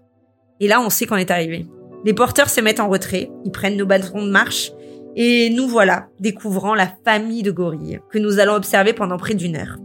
Et 0.59 0.67
là, 0.67 0.81
on 0.81 0.89
sait 0.89 1.05
qu'on 1.05 1.15
est 1.15 1.31
arrivé. 1.31 1.67
Les 2.05 2.13
porteurs 2.13 2.49
se 2.49 2.61
mettent 2.61 2.79
en 2.79 2.89
retrait, 2.89 3.31
ils 3.43 3.51
prennent 3.51 3.77
nos 3.77 3.85
bâtons 3.85 4.25
de 4.25 4.31
marche, 4.31 4.71
et 5.15 5.49
nous 5.49 5.67
voilà, 5.67 6.07
découvrant 6.19 6.75
la 6.75 6.91
famille 7.05 7.41
de 7.41 7.51
gorilles, 7.51 7.99
que 8.11 8.19
nous 8.19 8.39
allons 8.39 8.53
observer 8.53 8.93
pendant 8.93 9.17
près 9.17 9.33
d'une 9.33 9.55
heure. 9.55 9.77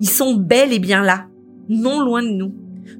Ils 0.00 0.08
sont 0.08 0.34
bel 0.34 0.72
et 0.72 0.78
bien 0.78 1.02
là, 1.02 1.26
non 1.68 2.00
loin 2.00 2.22
de 2.22 2.28
nous. 2.28 2.54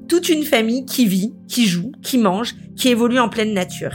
Toute 0.07 0.29
une 0.29 0.43
famille 0.43 0.85
qui 0.85 1.05
vit, 1.05 1.33
qui 1.47 1.67
joue, 1.67 1.91
qui 2.01 2.17
mange, 2.17 2.55
qui 2.75 2.89
évolue 2.89 3.19
en 3.19 3.29
pleine 3.29 3.53
nature. 3.53 3.93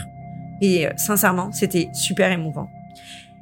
Et 0.61 0.87
euh, 0.87 0.91
sincèrement, 0.97 1.51
c'était 1.53 1.89
super 1.93 2.31
émouvant. 2.31 2.69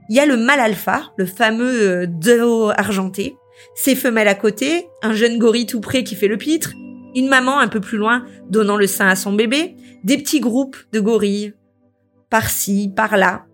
Il 0.09 0.17
y 0.17 0.21
a 0.21 0.27
le 0.27 0.37
mâle 0.37 0.61
alpha, 0.61 1.13
le 1.17 1.27
fameux 1.27 1.83
euh, 1.83 2.07
duo 2.07 2.71
argenté, 2.71 3.37
ses 3.75 3.95
femelles 3.95 4.29
à 4.29 4.35
côté, 4.35 4.89
un 5.03 5.13
jeune 5.13 5.39
gorille 5.39 5.67
tout 5.67 5.81
près 5.81 6.03
qui 6.03 6.15
fait 6.15 6.29
le 6.29 6.39
pitre, 6.39 6.73
une 7.15 7.29
maman 7.29 7.59
un 7.59 7.69
peu 7.69 7.81
plus 7.81 7.99
loin 7.99 8.25
donnant 8.49 8.77
le 8.77 8.87
sein 8.87 9.09
à 9.09 9.17
son 9.17 9.33
bébé, 9.33 9.77
des 10.05 10.19
petits 10.19 10.41
groupes 10.41 10.77
de 10.93 11.01
gorilles, 11.01 11.55
par-ci, 12.31 12.93
par-là. 12.95 13.47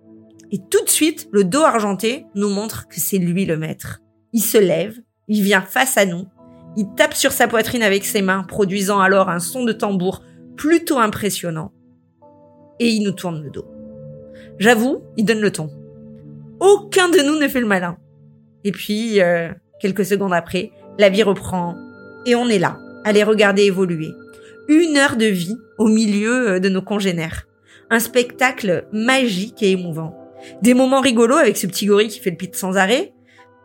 Et 0.53 0.59
tout 0.71 0.85
de 0.85 0.91
suite, 0.91 1.29
le 1.33 1.45
dos 1.45 1.63
argenté 1.63 2.27
nous 2.35 2.49
montre 2.49 2.87
que 2.89 3.01
c'est 3.01 3.19
lui 3.19 3.47
le 3.47 3.57
maître. 3.57 4.01
Il 4.33 4.43
se 4.43 4.59
lève, 4.59 4.99
il 5.29 5.43
vient 5.43 5.63
face 5.63 5.97
à 5.97 6.07
nous, 6.07 6.27
il 6.77 6.87
tape 6.95 7.15
sur 7.15 7.33
sa 7.33 7.49
poitrine 7.49 7.83
avec 7.83 8.05
ses 8.05 8.23
mains, 8.23 8.43
produisant 8.43 9.01
alors 9.01 9.29
un 9.29 9.39
son 9.39 9.65
de 9.65 9.73
tambour 9.73 10.23
plutôt 10.57 10.99
impressionnant, 10.99 11.73
et 12.79 12.89
il 12.89 13.03
nous 13.03 13.13
tourne 13.13 13.43
le 13.43 13.51
dos. 13.51 13.67
J'avoue, 14.59 15.03
il 15.17 15.25
donne 15.25 15.41
le 15.41 15.51
ton. 15.51 15.71
Aucun 16.61 17.09
de 17.09 17.19
nous 17.19 17.39
ne 17.39 17.49
fait 17.49 17.61
le 17.61 17.67
malin. 17.67 17.97
Et 18.65 18.73
puis, 18.73 19.21
euh, 19.21 19.51
quelques 19.81 20.05
secondes 20.05 20.33
après, 20.33 20.71
la 20.99 21.09
vie 21.09 21.23
reprend, 21.23 21.77
et 22.27 22.35
on 22.35 22.49
est 22.49 22.59
là, 22.59 22.79
à 23.07 23.13
les 23.13 23.23
regarder 23.23 23.63
évoluer. 23.63 24.11
Une 24.69 24.97
heure 24.97 25.17
de 25.17 25.27
vie 25.27 25.57
au 25.79 25.87
milieu 25.87 26.49
euh, 26.49 26.59
de 26.59 26.69
nos 26.69 26.83
congénères. 26.83 27.47
Un 27.89 28.01
spectacle 28.01 28.85
magique 28.93 29.63
et 29.63 29.71
émouvant. 29.71 30.19
Des 30.61 30.75
moments 30.75 31.01
rigolos 31.01 31.37
avec 31.37 31.57
ce 31.57 31.69
petit 31.69 31.87
gorille 31.87 32.09
qui 32.09 32.19
fait 32.19 32.31
le 32.31 32.37
pit 32.37 32.55
sans 32.55 32.77
arrêt, 32.77 33.13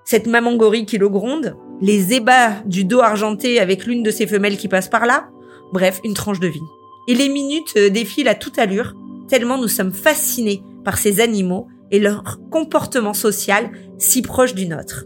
cette 0.05 0.27
maman 0.27 0.55
gorille 0.55 0.85
qui 0.85 0.99
le 0.99 1.09
gronde, 1.09 1.55
les 1.81 2.13
ébats 2.13 2.61
du 2.67 2.85
dos 2.85 2.99
argenté 2.99 3.59
avec 3.59 3.87
l'une 3.87 4.03
de 4.03 4.11
ses 4.11 4.27
femelles 4.27 4.57
qui 4.57 4.67
passe 4.67 4.89
par 4.89 5.07
là, 5.07 5.27
bref, 5.73 5.99
une 6.03 6.13
tranche 6.13 6.39
de 6.39 6.47
vie. 6.47 6.59
Et 7.07 7.15
les 7.15 7.29
minutes 7.29 7.73
euh, 7.77 7.89
défilent 7.89 8.27
à 8.27 8.35
toute 8.35 8.59
allure, 8.59 8.93
tellement 9.27 9.57
nous 9.57 9.67
sommes 9.67 9.91
fascinés 9.91 10.61
par 10.85 10.99
ces 10.99 11.19
animaux 11.19 11.67
et 11.89 11.97
leur 11.97 12.39
comportement 12.51 13.15
social 13.15 13.71
si 13.97 14.21
proche 14.21 14.53
du 14.53 14.67
nôtre. 14.67 15.05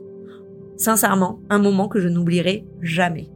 Sincèrement, 0.75 1.39
un 1.50 1.58
moment 1.58 1.88
que 1.88 2.01
je 2.01 2.10
n'oublierai 2.10 2.65
jamais. 2.82 3.30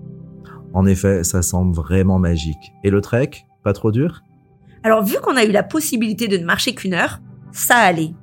En 0.73 0.85
effet, 0.85 1.23
ça 1.23 1.41
semble 1.41 1.75
vraiment 1.75 2.19
magique. 2.19 2.73
Et 2.83 2.89
le 2.89 3.01
trek, 3.01 3.31
pas 3.63 3.73
trop 3.73 3.91
dur? 3.91 4.23
Alors 4.83 5.03
vu 5.03 5.17
qu'on 5.21 5.35
a 5.35 5.43
eu 5.43 5.51
la 5.51 5.63
possibilité 5.63 6.27
de 6.27 6.37
ne 6.37 6.45
marcher 6.45 6.73
qu'une 6.73 6.93
heure, 6.93 7.19
ça 7.51 7.75
allait. 7.75 8.13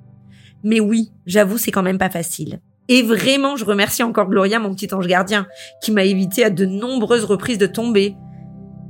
Mais 0.62 0.80
oui, 0.80 1.12
j'avoue, 1.26 1.58
c'est 1.58 1.70
quand 1.70 1.82
même 1.82 1.98
pas 1.98 2.10
facile. 2.10 2.60
Et 2.88 3.02
vraiment, 3.02 3.56
je 3.56 3.64
remercie 3.64 4.02
encore 4.02 4.28
Gloria, 4.28 4.58
mon 4.58 4.74
petit 4.74 4.92
ange 4.94 5.06
gardien, 5.06 5.46
qui 5.82 5.90
m'a 5.90 6.04
évité 6.04 6.44
à 6.44 6.50
de 6.50 6.64
nombreuses 6.64 7.24
reprises 7.24 7.58
de 7.58 7.66
tomber. 7.66 8.16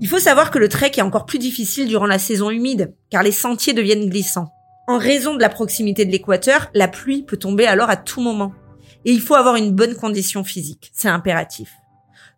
Il 0.01 0.09
faut 0.09 0.19
savoir 0.19 0.51
que 0.51 0.59
le 0.59 0.69
trek 0.69 0.93
est 0.97 1.03
encore 1.03 1.25
plus 1.25 1.39
difficile 1.39 1.89
durant 1.89 2.07
la 2.07 2.19
saison 2.19 2.51
humide, 2.51 2.95
car 3.11 3.23
les 3.23 3.33
sentiers 3.33 3.73
deviennent 3.73 4.11
glissants. 4.11 4.53
En 4.87 4.99
raison 4.99 5.35
de 5.35 5.41
la 5.41 5.49
proximité 5.49 6.05
de 6.05 6.13
l'équateur, 6.13 6.69
la 6.75 6.89
pluie 6.89 7.23
peut 7.23 7.39
tomber 7.39 7.67
alors 7.67 7.91
à 7.91 7.97
tout 7.97 8.21
moment. 8.21 8.53
Et 9.05 9.13
il 9.13 9.21
faut 9.21 9.35
avoir 9.35 9.57
une 9.57 9.73
bonne 9.73 9.95
condition 9.95 10.45
physique, 10.45 10.91
c'est 10.93 11.09
impératif. 11.09 11.73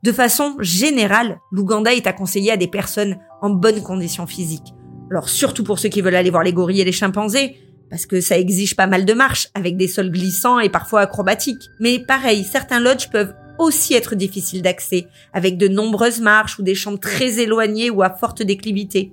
De 0.05 0.12
façon 0.12 0.57
générale, 0.61 1.40
l'Ouganda 1.50 1.93
est 1.93 2.07
à 2.07 2.12
conseiller 2.12 2.52
à 2.52 2.57
des 2.57 2.69
personnes 2.69 3.19
en 3.43 3.50
bonne 3.50 3.83
condition 3.83 4.26
physique. 4.26 4.75
Alors 5.11 5.28
surtout 5.28 5.64
pour 5.64 5.78
ceux 5.78 5.88
qui 5.88 6.02
veulent 6.02 6.14
aller 6.14 6.31
voir 6.31 6.45
les 6.45 6.52
gorilles 6.52 6.83
et 6.83 6.85
les 6.85 6.93
chimpanzés, 6.93 7.57
parce 7.90 8.07
que 8.07 8.21
ça 8.21 8.38
exige 8.38 8.76
pas 8.76 8.87
mal 8.87 9.05
de 9.05 9.12
marches, 9.12 9.49
avec 9.55 9.76
des 9.76 9.88
sols 9.88 10.11
glissants 10.11 10.61
et 10.61 10.69
parfois 10.69 11.00
acrobatiques. 11.00 11.69
Mais 11.81 11.99
pareil, 11.99 12.45
certains 12.45 12.78
lodges 12.78 13.11
peuvent 13.11 13.35
aussi 13.59 13.95
être 13.95 14.14
difficiles 14.14 14.62
d'accès, 14.62 15.07
avec 15.33 15.59
de 15.59 15.67
nombreuses 15.67 16.21
marches 16.21 16.61
ou 16.61 16.62
des 16.62 16.76
chambres 16.76 17.00
très 17.00 17.40
éloignées 17.40 17.90
ou 17.90 18.02
à 18.02 18.11
forte 18.11 18.43
déclivité. 18.43 19.12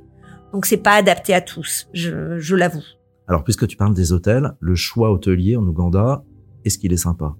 Donc 0.53 0.67
c'est 0.67 0.77
pas 0.77 0.93
adapté 0.93 1.33
à 1.33 1.41
tous, 1.41 1.87
je, 1.93 2.37
je 2.37 2.55
l'avoue. 2.55 2.83
Alors 3.27 3.43
puisque 3.43 3.65
tu 3.65 3.75
parles 3.75 3.95
des 3.95 4.13
hôtels, 4.13 4.53
le 4.59 4.75
choix 4.75 5.11
hôtelier 5.11 5.55
en 5.55 5.63
Ouganda, 5.63 6.23
est-ce 6.63 6.77
qu'il 6.77 6.93
est 6.93 6.97
sympa? 6.97 7.35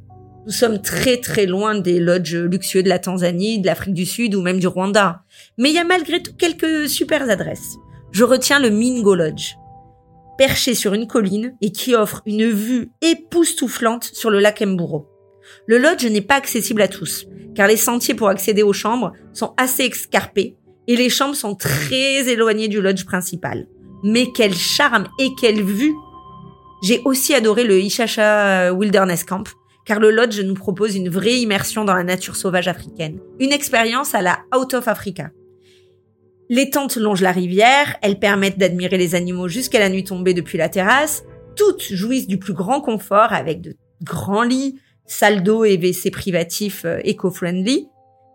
Nous 0.46 0.52
sommes 0.52 0.80
très 0.80 1.18
très 1.18 1.48
loin 1.48 1.74
des 1.74 2.00
lodges 2.00 2.36
luxueux 2.36 2.84
de 2.84 2.90
la 2.90 3.00
Tanzanie, 3.00 3.60
de 3.60 3.66
l'Afrique 3.66 3.96
du 3.96 4.06
Sud 4.06 4.36
ou 4.36 4.42
même 4.42 4.60
du 4.60 4.68
Rwanda. 4.68 5.24
Mais 5.58 5.70
il 5.70 5.76
y 5.76 5.80
a 5.80 5.84
malgré 5.84 6.22
tout 6.22 6.34
quelques 6.38 6.88
super 6.88 7.28
adresses. 7.28 7.78
Je 8.12 8.24
retiens 8.24 8.60
le 8.60 8.70
Mingo 8.70 9.16
Lodge 9.16 9.56
perché 10.38 10.76
sur 10.76 10.94
une 10.94 11.08
colline 11.08 11.56
et 11.62 11.72
qui 11.72 11.96
offre 11.96 12.22
une 12.26 12.50
vue 12.50 12.92
époustouflante 13.02 14.04
sur 14.04 14.30
le 14.30 14.40
lac 14.40 14.62
Mburo. 14.62 15.08
Le 15.66 15.78
lodge 15.78 16.06
n'est 16.06 16.22
pas 16.22 16.36
accessible 16.36 16.82
à 16.82 16.88
tous, 16.88 17.26
car 17.56 17.68
les 17.68 17.78
sentiers 17.78 18.14
pour 18.14 18.30
accéder 18.30 18.62
aux 18.62 18.74
chambres 18.74 19.14
sont 19.34 19.54
assez 19.58 19.86
escarpés 19.86 20.58
et 20.88 20.96
les 20.96 21.10
chambres 21.10 21.36
sont 21.36 21.56
très 21.56 22.28
éloignées 22.28 22.68
du 22.68 22.82
lodge 22.82 23.06
principal. 23.06 23.68
Mais 24.04 24.28
quel 24.36 24.54
charme 24.54 25.08
et 25.20 25.30
quelle 25.40 25.64
vue 25.64 25.94
J'ai 26.84 27.02
aussi 27.06 27.34
adoré 27.34 27.64
le 27.64 27.80
Ishasha 27.80 28.74
Wilderness 28.74 29.24
Camp, 29.24 29.46
car 29.86 30.00
le 30.00 30.12
lodge 30.12 30.40
nous 30.42 30.54
propose 30.54 30.96
une 30.96 31.10
vraie 31.10 31.38
immersion 31.38 31.86
dans 31.86 31.94
la 31.94 32.04
nature 32.04 32.36
sauvage 32.36 32.68
africaine. 32.68 33.20
Une 33.40 33.52
expérience 33.52 34.16
à 34.16 34.22
la 34.22 34.40
Out 34.56 34.74
of 34.74 34.88
Africa. 34.88 35.32
Les 36.50 36.70
tentes 36.70 36.98
longent 36.98 37.22
la 37.22 37.32
rivière, 37.32 37.96
elles 38.02 38.20
permettent 38.20 38.58
d'admirer 38.58 38.98
les 38.98 39.16
animaux 39.16 39.48
jusqu'à 39.48 39.80
la 39.80 39.90
nuit 39.90 40.04
tombée 40.04 40.34
depuis 40.34 40.58
la 40.58 40.70
terrasse. 40.70 41.24
Toutes 41.56 41.84
jouissent 41.84 42.28
du 42.28 42.38
plus 42.38 42.54
grand 42.54 42.82
confort 42.82 43.32
avec 43.32 43.62
de 43.62 43.76
grands 44.04 44.44
lits, 44.44 44.80
salles 45.06 45.44
d'eau 45.44 45.66
et 45.66 45.78
WC 45.78 46.12
privatifs 46.12 46.86
euh, 46.86 47.00
éco-friendly. 47.04 47.88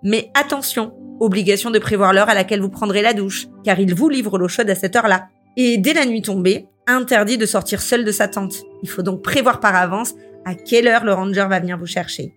Mais 0.02 0.30
attention, 0.35 0.95
Obligation 1.21 1.71
de 1.71 1.78
prévoir 1.78 2.14
l'heure 2.14 2.30
à 2.30 2.35
laquelle 2.35 2.62
vous 2.62 2.71
prendrez 2.71 3.02
la 3.02 3.12
douche, 3.12 3.47
car 3.62 3.78
il 3.78 3.95
vous 3.95 4.09
livre 4.09 4.38
l'eau 4.38 4.49
chaude 4.49 4.71
à 4.71 4.75
cette 4.75 4.97
heure-là. 4.97 5.28
Et 5.59 5.76
dès 5.76 5.92
la 5.92 6.07
nuit 6.07 6.23
tombée, 6.23 6.66
interdit 6.87 7.37
de 7.37 7.45
sortir 7.45 7.83
seul 7.83 8.07
de 8.07 8.11
sa 8.11 8.26
tente. 8.26 8.62
Il 8.83 8.88
faut 8.88 9.02
donc 9.02 9.23
prévoir 9.23 9.61
par 9.61 9.76
avance 9.76 10.14
à 10.44 10.54
quelle 10.54 10.88
heure 10.88 11.04
le 11.04 11.12
ranger 11.12 11.47
va 11.49 11.61
venir 11.61 11.78
vous 11.78 11.87
chercher? 11.87 12.35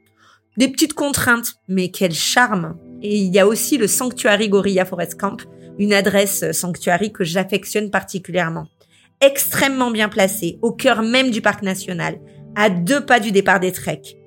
Des 0.58 0.68
petites 0.68 0.94
contraintes, 0.94 1.56
mais 1.68 1.90
quel 1.90 2.14
charme 2.14 2.78
Et 3.02 3.18
il 3.18 3.34
y 3.34 3.40
a 3.40 3.48
aussi 3.48 3.78
le 3.78 3.88
Sanctuary 3.88 4.50
Gorilla 4.50 4.86
Forest 4.86 5.20
Camp, 5.20 5.38
une 5.80 5.94
adresse 5.94 6.52
sanctuary 6.52 7.12
que 7.12 7.24
j'affectionne 7.24 7.90
particulièrement. 7.90 8.68
Extrêmement 9.22 9.90
bien 9.90 10.10
placée, 10.10 10.60
au 10.62 10.72
cœur 10.72 11.02
même 11.02 11.32
du 11.32 11.42
parc 11.42 11.64
national, 11.64 12.20
à 12.56 12.70
deux 12.70 13.06
pas 13.06 13.20
du 13.20 13.32
départ 13.32 13.60
des 13.60 13.72
treks. 13.72 14.18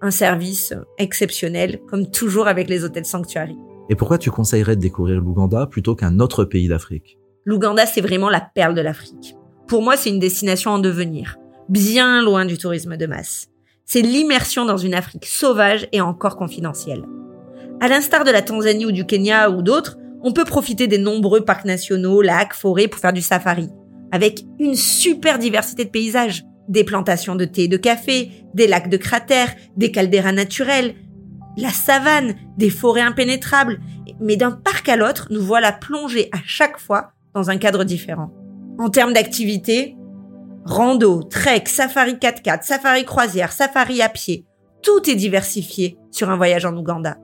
Un 0.00 0.10
service 0.10 0.72
exceptionnel, 0.98 1.80
comme 1.88 2.10
toujours 2.10 2.48
avec 2.48 2.68
les 2.68 2.84
hôtels 2.84 3.04
Sanctuary. 3.04 3.56
Et 3.88 3.94
pourquoi 3.94 4.18
tu 4.18 4.30
conseillerais 4.30 4.76
de 4.76 4.80
découvrir 4.80 5.20
l'Ouganda 5.20 5.66
plutôt 5.66 5.94
qu'un 5.94 6.20
autre 6.20 6.44
pays 6.44 6.68
d'Afrique? 6.68 7.18
L'Ouganda, 7.44 7.86
c'est 7.86 8.00
vraiment 8.00 8.30
la 8.30 8.40
perle 8.40 8.74
de 8.74 8.80
l'Afrique. 8.80 9.36
Pour 9.68 9.82
moi, 9.82 9.96
c'est 9.96 10.10
une 10.10 10.18
destination 10.18 10.72
en 10.72 10.78
devenir, 10.78 11.36
bien 11.68 12.22
loin 12.22 12.44
du 12.44 12.58
tourisme 12.58 12.96
de 12.96 13.06
masse. 13.06 13.48
C'est 13.84 14.02
l'immersion 14.02 14.64
dans 14.64 14.76
une 14.76 14.94
Afrique 14.94 15.26
sauvage 15.26 15.88
et 15.92 16.00
encore 16.00 16.36
confidentielle. 16.36 17.04
À 17.80 17.88
l'instar 17.88 18.24
de 18.24 18.30
la 18.30 18.42
Tanzanie 18.42 18.86
ou 18.86 18.92
du 18.92 19.06
Kenya 19.06 19.50
ou 19.50 19.62
d'autres, 19.62 19.96
on 20.22 20.32
peut 20.32 20.44
profiter 20.44 20.86
des 20.86 20.98
nombreux 20.98 21.44
parcs 21.44 21.66
nationaux, 21.66 22.22
lacs, 22.22 22.54
forêts 22.54 22.88
pour 22.88 23.00
faire 23.00 23.12
du 23.12 23.22
safari, 23.22 23.68
avec 24.10 24.44
une 24.58 24.74
super 24.74 25.38
diversité 25.38 25.84
de 25.84 25.90
paysages. 25.90 26.44
Des 26.68 26.82
plantations 26.82 27.36
de 27.36 27.44
thé 27.44 27.64
et 27.64 27.68
de 27.68 27.76
café, 27.76 28.30
des 28.54 28.66
lacs 28.66 28.90
de 28.90 28.96
cratères, 28.96 29.54
des 29.76 29.92
calderas 29.92 30.32
naturels, 30.32 30.96
la 31.56 31.70
savane, 31.70 32.34
des 32.58 32.70
forêts 32.70 33.02
impénétrables. 33.02 33.78
Mais 34.20 34.36
d'un 34.36 34.50
parc 34.50 34.88
à 34.88 34.96
l'autre, 34.96 35.28
nous 35.30 35.42
voilà 35.42 35.70
plongés 35.70 36.28
à 36.32 36.38
chaque 36.44 36.78
fois 36.78 37.12
dans 37.34 37.50
un 37.50 37.56
cadre 37.56 37.84
différent. 37.84 38.32
En 38.78 38.88
termes 38.88 39.12
d'activité, 39.12 39.94
rando, 40.66 41.22
trek, 41.22 41.68
safari 41.68 42.14
4x4, 42.14 42.64
safari 42.64 43.04
croisière, 43.04 43.52
safari 43.52 44.02
à 44.02 44.08
pied, 44.08 44.44
tout 44.82 45.08
est 45.08 45.14
diversifié 45.14 45.96
sur 46.10 46.28
un 46.28 46.36
voyage 46.36 46.64
en 46.64 46.76
Ouganda. 46.76 47.16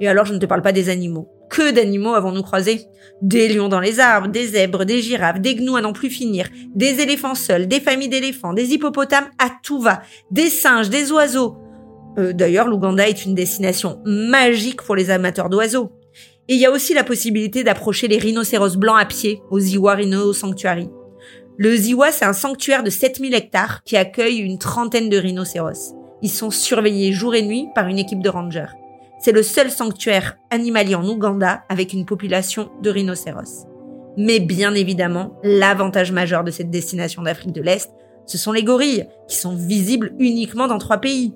Et 0.00 0.08
alors 0.08 0.26
je 0.26 0.34
ne 0.34 0.38
te 0.38 0.46
parle 0.46 0.62
pas 0.62 0.72
des 0.72 0.90
animaux. 0.90 1.28
Que 1.50 1.70
d'animaux 1.72 2.14
avons-nous 2.14 2.42
croisés? 2.42 2.86
Des 3.22 3.48
lions 3.48 3.68
dans 3.68 3.80
les 3.80 4.00
arbres, 4.00 4.28
des 4.28 4.48
zèbres, 4.48 4.84
des 4.84 5.00
girafes, 5.00 5.40
des 5.40 5.54
gnous 5.54 5.76
à 5.76 5.80
n'en 5.80 5.94
plus 5.94 6.10
finir, 6.10 6.46
des 6.74 7.00
éléphants 7.00 7.34
seuls, 7.34 7.66
des 7.66 7.80
familles 7.80 8.10
d'éléphants, 8.10 8.52
des 8.52 8.74
hippopotames 8.74 9.28
à 9.38 9.48
tout 9.62 9.80
va, 9.80 10.02
des 10.30 10.50
singes, 10.50 10.90
des 10.90 11.10
oiseaux. 11.10 11.56
Euh, 12.18 12.34
D'ailleurs, 12.34 12.68
l'Ouganda 12.68 13.08
est 13.08 13.24
une 13.24 13.34
destination 13.34 14.02
magique 14.04 14.82
pour 14.82 14.94
les 14.94 15.10
amateurs 15.10 15.48
d'oiseaux. 15.48 15.92
Et 16.48 16.54
il 16.54 16.60
y 16.60 16.66
a 16.66 16.70
aussi 16.70 16.92
la 16.92 17.04
possibilité 17.04 17.64
d'approcher 17.64 18.08
les 18.08 18.18
rhinocéros 18.18 18.76
blancs 18.76 18.98
à 19.00 19.06
pied 19.06 19.40
au 19.50 19.58
Ziwa 19.58 19.94
Rhino 19.94 20.32
Sanctuary. 20.32 20.88
Le 21.60 21.74
Ziwa, 21.74 22.12
c'est 22.12 22.24
un 22.24 22.32
sanctuaire 22.32 22.84
de 22.84 22.90
7000 22.90 23.34
hectares 23.34 23.82
qui 23.82 23.96
accueille 23.96 24.38
une 24.38 24.58
trentaine 24.58 25.08
de 25.08 25.16
rhinocéros. 25.16 25.92
Ils 26.22 26.30
sont 26.30 26.52
surveillés 26.52 27.12
jour 27.12 27.34
et 27.34 27.42
nuit 27.42 27.66
par 27.74 27.88
une 27.88 27.98
équipe 27.98 28.22
de 28.22 28.28
rangers. 28.28 28.72
C'est 29.18 29.32
le 29.32 29.42
seul 29.42 29.68
sanctuaire 29.68 30.36
animalier 30.50 30.94
en 30.94 31.04
Ouganda 31.04 31.64
avec 31.68 31.92
une 31.92 32.06
population 32.06 32.70
de 32.80 32.90
rhinocéros. 32.90 33.66
Mais 34.16 34.38
bien 34.38 34.72
évidemment, 34.74 35.36
l'avantage 35.42 36.12
majeur 36.12 36.44
de 36.44 36.52
cette 36.52 36.70
destination 36.70 37.22
d'Afrique 37.22 37.52
de 37.52 37.62
l'Est, 37.62 37.90
ce 38.26 38.38
sont 38.38 38.52
les 38.52 38.62
gorilles, 38.62 39.08
qui 39.26 39.36
sont 39.36 39.56
visibles 39.56 40.14
uniquement 40.20 40.68
dans 40.68 40.78
trois 40.78 40.98
pays. 40.98 41.34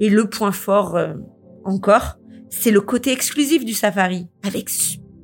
Et 0.00 0.08
le 0.08 0.28
point 0.28 0.50
fort, 0.50 0.96
euh, 0.96 1.14
encore, 1.64 2.18
c'est 2.50 2.72
le 2.72 2.80
côté 2.80 3.12
exclusif 3.12 3.64
du 3.64 3.72
safari, 3.72 4.26
avec 4.44 4.68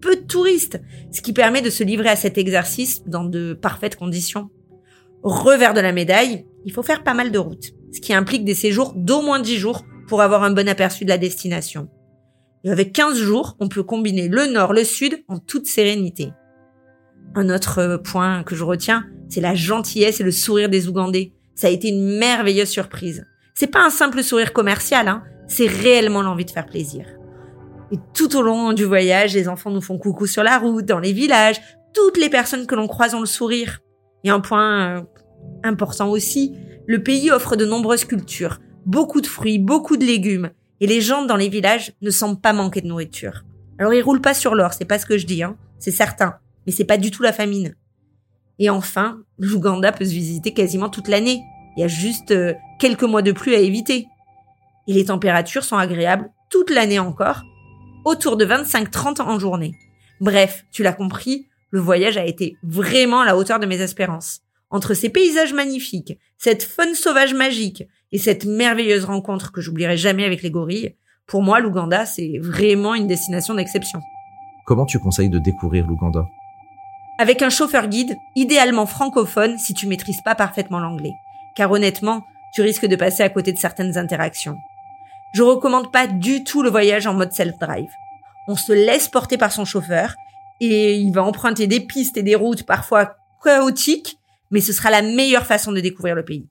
peu 0.00 0.16
de 0.16 0.22
touristes, 0.22 0.80
ce 1.12 1.20
qui 1.20 1.32
permet 1.32 1.62
de 1.62 1.70
se 1.70 1.84
livrer 1.84 2.08
à 2.08 2.16
cet 2.16 2.38
exercice 2.38 3.02
dans 3.06 3.24
de 3.24 3.54
parfaites 3.54 3.96
conditions. 3.96 4.50
Revers 5.22 5.74
de 5.74 5.80
la 5.80 5.92
médaille, 5.92 6.46
il 6.64 6.72
faut 6.72 6.82
faire 6.82 7.02
pas 7.02 7.14
mal 7.14 7.32
de 7.32 7.38
routes, 7.38 7.72
ce 7.92 8.00
qui 8.00 8.14
implique 8.14 8.44
des 8.44 8.54
séjours 8.54 8.92
d'au 8.94 9.22
moins 9.22 9.40
10 9.40 9.56
jours 9.56 9.84
pour 10.06 10.22
avoir 10.22 10.42
un 10.42 10.50
bon 10.50 10.68
aperçu 10.68 11.04
de 11.04 11.10
la 11.10 11.18
destination. 11.18 11.88
Et 12.64 12.70
avec 12.70 12.92
15 12.92 13.18
jours, 13.18 13.56
on 13.60 13.68
peut 13.68 13.82
combiner 13.82 14.28
le 14.28 14.46
nord, 14.46 14.72
le 14.72 14.84
sud 14.84 15.22
en 15.28 15.38
toute 15.38 15.66
sérénité. 15.66 16.32
Un 17.34 17.50
autre 17.50 18.00
point 18.02 18.42
que 18.42 18.56
je 18.56 18.64
retiens, 18.64 19.06
c'est 19.28 19.40
la 19.40 19.54
gentillesse 19.54 20.20
et 20.20 20.24
le 20.24 20.30
sourire 20.30 20.68
des 20.68 20.88
Ougandais. 20.88 21.32
Ça 21.54 21.66
a 21.66 21.70
été 21.70 21.88
une 21.88 22.18
merveilleuse 22.18 22.68
surprise. 22.68 23.26
C'est 23.54 23.66
pas 23.66 23.84
un 23.84 23.90
simple 23.90 24.22
sourire 24.22 24.52
commercial, 24.52 25.08
hein, 25.08 25.22
c'est 25.46 25.66
réellement 25.66 26.22
l'envie 26.22 26.44
de 26.44 26.50
faire 26.50 26.66
plaisir. 26.66 27.17
Et 27.92 27.98
tout 28.14 28.36
au 28.36 28.42
long 28.42 28.72
du 28.72 28.84
voyage, 28.84 29.34
les 29.34 29.48
enfants 29.48 29.70
nous 29.70 29.80
font 29.80 29.98
coucou 29.98 30.26
sur 30.26 30.42
la 30.42 30.58
route, 30.58 30.84
dans 30.84 30.98
les 30.98 31.12
villages, 31.12 31.60
toutes 31.94 32.18
les 32.18 32.28
personnes 32.28 32.66
que 32.66 32.74
l'on 32.74 32.86
croise 32.86 33.14
ont 33.14 33.20
le 33.20 33.26
sourire. 33.26 33.80
Et 34.24 34.30
un 34.30 34.40
point 34.40 34.98
euh, 34.98 35.02
important 35.64 36.08
aussi, 36.10 36.54
le 36.86 37.02
pays 37.02 37.30
offre 37.30 37.56
de 37.56 37.64
nombreuses 37.64 38.04
cultures, 38.04 38.58
beaucoup 38.84 39.20
de 39.20 39.26
fruits, 39.26 39.58
beaucoup 39.58 39.96
de 39.96 40.04
légumes, 40.04 40.50
et 40.80 40.86
les 40.86 41.00
gens 41.00 41.24
dans 41.24 41.36
les 41.36 41.48
villages 41.48 41.92
ne 42.02 42.10
semblent 42.10 42.40
pas 42.40 42.52
manquer 42.52 42.80
de 42.80 42.86
nourriture. 42.86 43.44
Alors 43.78 43.94
ils 43.94 44.02
roulent 44.02 44.20
pas 44.20 44.34
sur 44.34 44.54
l'or, 44.54 44.72
c'est 44.72 44.84
pas 44.84 44.98
ce 44.98 45.06
que 45.06 45.18
je 45.18 45.26
dis, 45.26 45.42
hein, 45.42 45.56
c'est 45.78 45.90
certain, 45.90 46.36
mais 46.66 46.72
c'est 46.72 46.84
pas 46.84 46.98
du 46.98 47.10
tout 47.10 47.22
la 47.22 47.32
famine. 47.32 47.74
Et 48.58 48.70
enfin, 48.70 49.20
l'Ouganda 49.38 49.92
peut 49.92 50.04
se 50.04 50.10
visiter 50.10 50.52
quasiment 50.52 50.88
toute 50.88 51.08
l'année. 51.08 51.42
Il 51.76 51.80
y 51.80 51.84
a 51.84 51.88
juste 51.88 52.32
euh, 52.32 52.54
quelques 52.80 53.04
mois 53.04 53.22
de 53.22 53.30
pluie 53.30 53.54
à 53.54 53.60
éviter. 53.60 54.08
Et 54.88 54.92
les 54.92 55.04
températures 55.04 55.62
sont 55.62 55.76
agréables 55.76 56.30
toute 56.50 56.70
l'année 56.70 56.98
encore, 56.98 57.44
autour 58.04 58.36
de 58.36 58.44
25-30 58.44 59.22
en 59.22 59.38
journée. 59.38 59.74
Bref, 60.20 60.64
tu 60.72 60.82
l'as 60.82 60.92
compris, 60.92 61.46
le 61.70 61.80
voyage 61.80 62.16
a 62.16 62.24
été 62.24 62.56
vraiment 62.62 63.20
à 63.20 63.26
la 63.26 63.36
hauteur 63.36 63.60
de 63.60 63.66
mes 63.66 63.80
espérances. 63.80 64.40
Entre 64.70 64.94
ces 64.94 65.08
paysages 65.08 65.52
magnifiques, 65.52 66.18
cette 66.36 66.62
faune 66.62 66.94
sauvage 66.94 67.34
magique, 67.34 67.84
et 68.12 68.18
cette 68.18 68.44
merveilleuse 68.44 69.04
rencontre 69.04 69.52
que 69.52 69.60
j'oublierai 69.60 69.96
jamais 69.96 70.24
avec 70.24 70.42
les 70.42 70.50
gorilles, 70.50 70.96
pour 71.26 71.42
moi, 71.42 71.60
l'Ouganda, 71.60 72.06
c'est 72.06 72.38
vraiment 72.40 72.94
une 72.94 73.06
destination 73.06 73.54
d'exception. 73.54 74.00
Comment 74.64 74.86
tu 74.86 74.98
conseilles 74.98 75.28
de 75.28 75.38
découvrir 75.38 75.86
l'Ouganda? 75.86 76.26
Avec 77.18 77.42
un 77.42 77.50
chauffeur 77.50 77.88
guide, 77.88 78.16
idéalement 78.34 78.86
francophone 78.86 79.58
si 79.58 79.74
tu 79.74 79.86
maîtrises 79.86 80.22
pas 80.22 80.34
parfaitement 80.34 80.80
l'anglais. 80.80 81.12
Car 81.54 81.70
honnêtement, 81.70 82.24
tu 82.54 82.62
risques 82.62 82.86
de 82.86 82.96
passer 82.96 83.22
à 83.22 83.28
côté 83.28 83.52
de 83.52 83.58
certaines 83.58 83.98
interactions. 83.98 84.56
Je 85.34 85.42
recommande 85.42 85.92
pas 85.92 86.06
du 86.06 86.44
tout 86.44 86.62
le 86.62 86.70
voyage 86.70 87.06
en 87.06 87.14
mode 87.14 87.32
self-drive. 87.32 87.90
On 88.48 88.56
se 88.56 88.72
laisse 88.72 89.08
porter 89.08 89.36
par 89.36 89.52
son 89.52 89.64
chauffeur 89.64 90.14
et 90.60 90.96
il 90.96 91.12
va 91.12 91.22
emprunter 91.22 91.66
des 91.66 91.80
pistes 91.80 92.16
et 92.16 92.22
des 92.22 92.34
routes 92.34 92.64
parfois 92.64 93.16
chaotiques, 93.42 94.16
mais 94.50 94.60
ce 94.60 94.72
sera 94.72 94.90
la 94.90 95.02
meilleure 95.02 95.46
façon 95.46 95.72
de 95.72 95.80
découvrir 95.80 96.14
le 96.14 96.24
pays. 96.24 96.48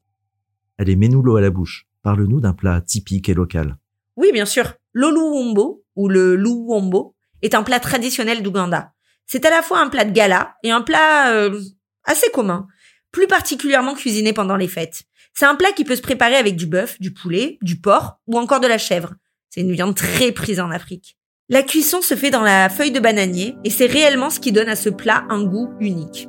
Est 0.77 0.95
mets-nous 0.95 1.23
l'eau 1.23 1.37
à 1.37 1.41
la 1.41 1.49
bouche. 1.49 1.87
Parle-nous 2.03 2.39
d'un 2.39 2.53
plat 2.53 2.81
typique 2.81 3.29
et 3.29 3.33
local. 3.33 3.77
Oui, 4.15 4.31
bien 4.31 4.45
sûr. 4.45 4.73
L'oluwombo, 4.93 5.83
ou 5.95 6.07
le 6.07 6.35
luwombo, 6.35 7.15
est 7.41 7.55
un 7.55 7.63
plat 7.63 7.79
traditionnel 7.79 8.43
d'Ouganda. 8.43 8.93
C'est 9.25 9.45
à 9.45 9.49
la 9.49 9.61
fois 9.61 9.79
un 9.79 9.89
plat 9.89 10.05
de 10.05 10.11
gala 10.11 10.55
et 10.63 10.71
un 10.71 10.81
plat 10.81 11.31
euh, 11.31 11.59
assez 12.05 12.29
commun, 12.31 12.67
plus 13.11 13.27
particulièrement 13.27 13.95
cuisiné 13.95 14.33
pendant 14.33 14.55
les 14.55 14.67
fêtes. 14.67 15.03
C'est 15.39 15.45
un 15.45 15.53
plat 15.53 15.71
qui 15.71 15.83
peut 15.83 15.95
se 15.95 16.01
préparer 16.01 16.33
avec 16.33 16.55
du 16.55 16.65
bœuf, 16.65 16.99
du 16.99 17.13
poulet, 17.13 17.59
du 17.61 17.79
porc 17.79 18.19
ou 18.25 18.39
encore 18.39 18.59
de 18.59 18.65
la 18.65 18.79
chèvre. 18.79 19.13
C'est 19.51 19.61
une 19.61 19.71
viande 19.71 19.93
très 19.93 20.31
prise 20.31 20.59
en 20.59 20.71
Afrique. 20.71 21.15
La 21.47 21.61
cuisson 21.61 22.01
se 22.01 22.15
fait 22.15 22.31
dans 22.31 22.41
la 22.41 22.69
feuille 22.69 22.89
de 22.89 22.99
bananier 22.99 23.55
et 23.63 23.69
c'est 23.69 23.85
réellement 23.85 24.31
ce 24.31 24.39
qui 24.39 24.51
donne 24.51 24.67
à 24.67 24.75
ce 24.75 24.89
plat 24.89 25.25
un 25.29 25.43
goût 25.43 25.69
unique. 25.79 26.27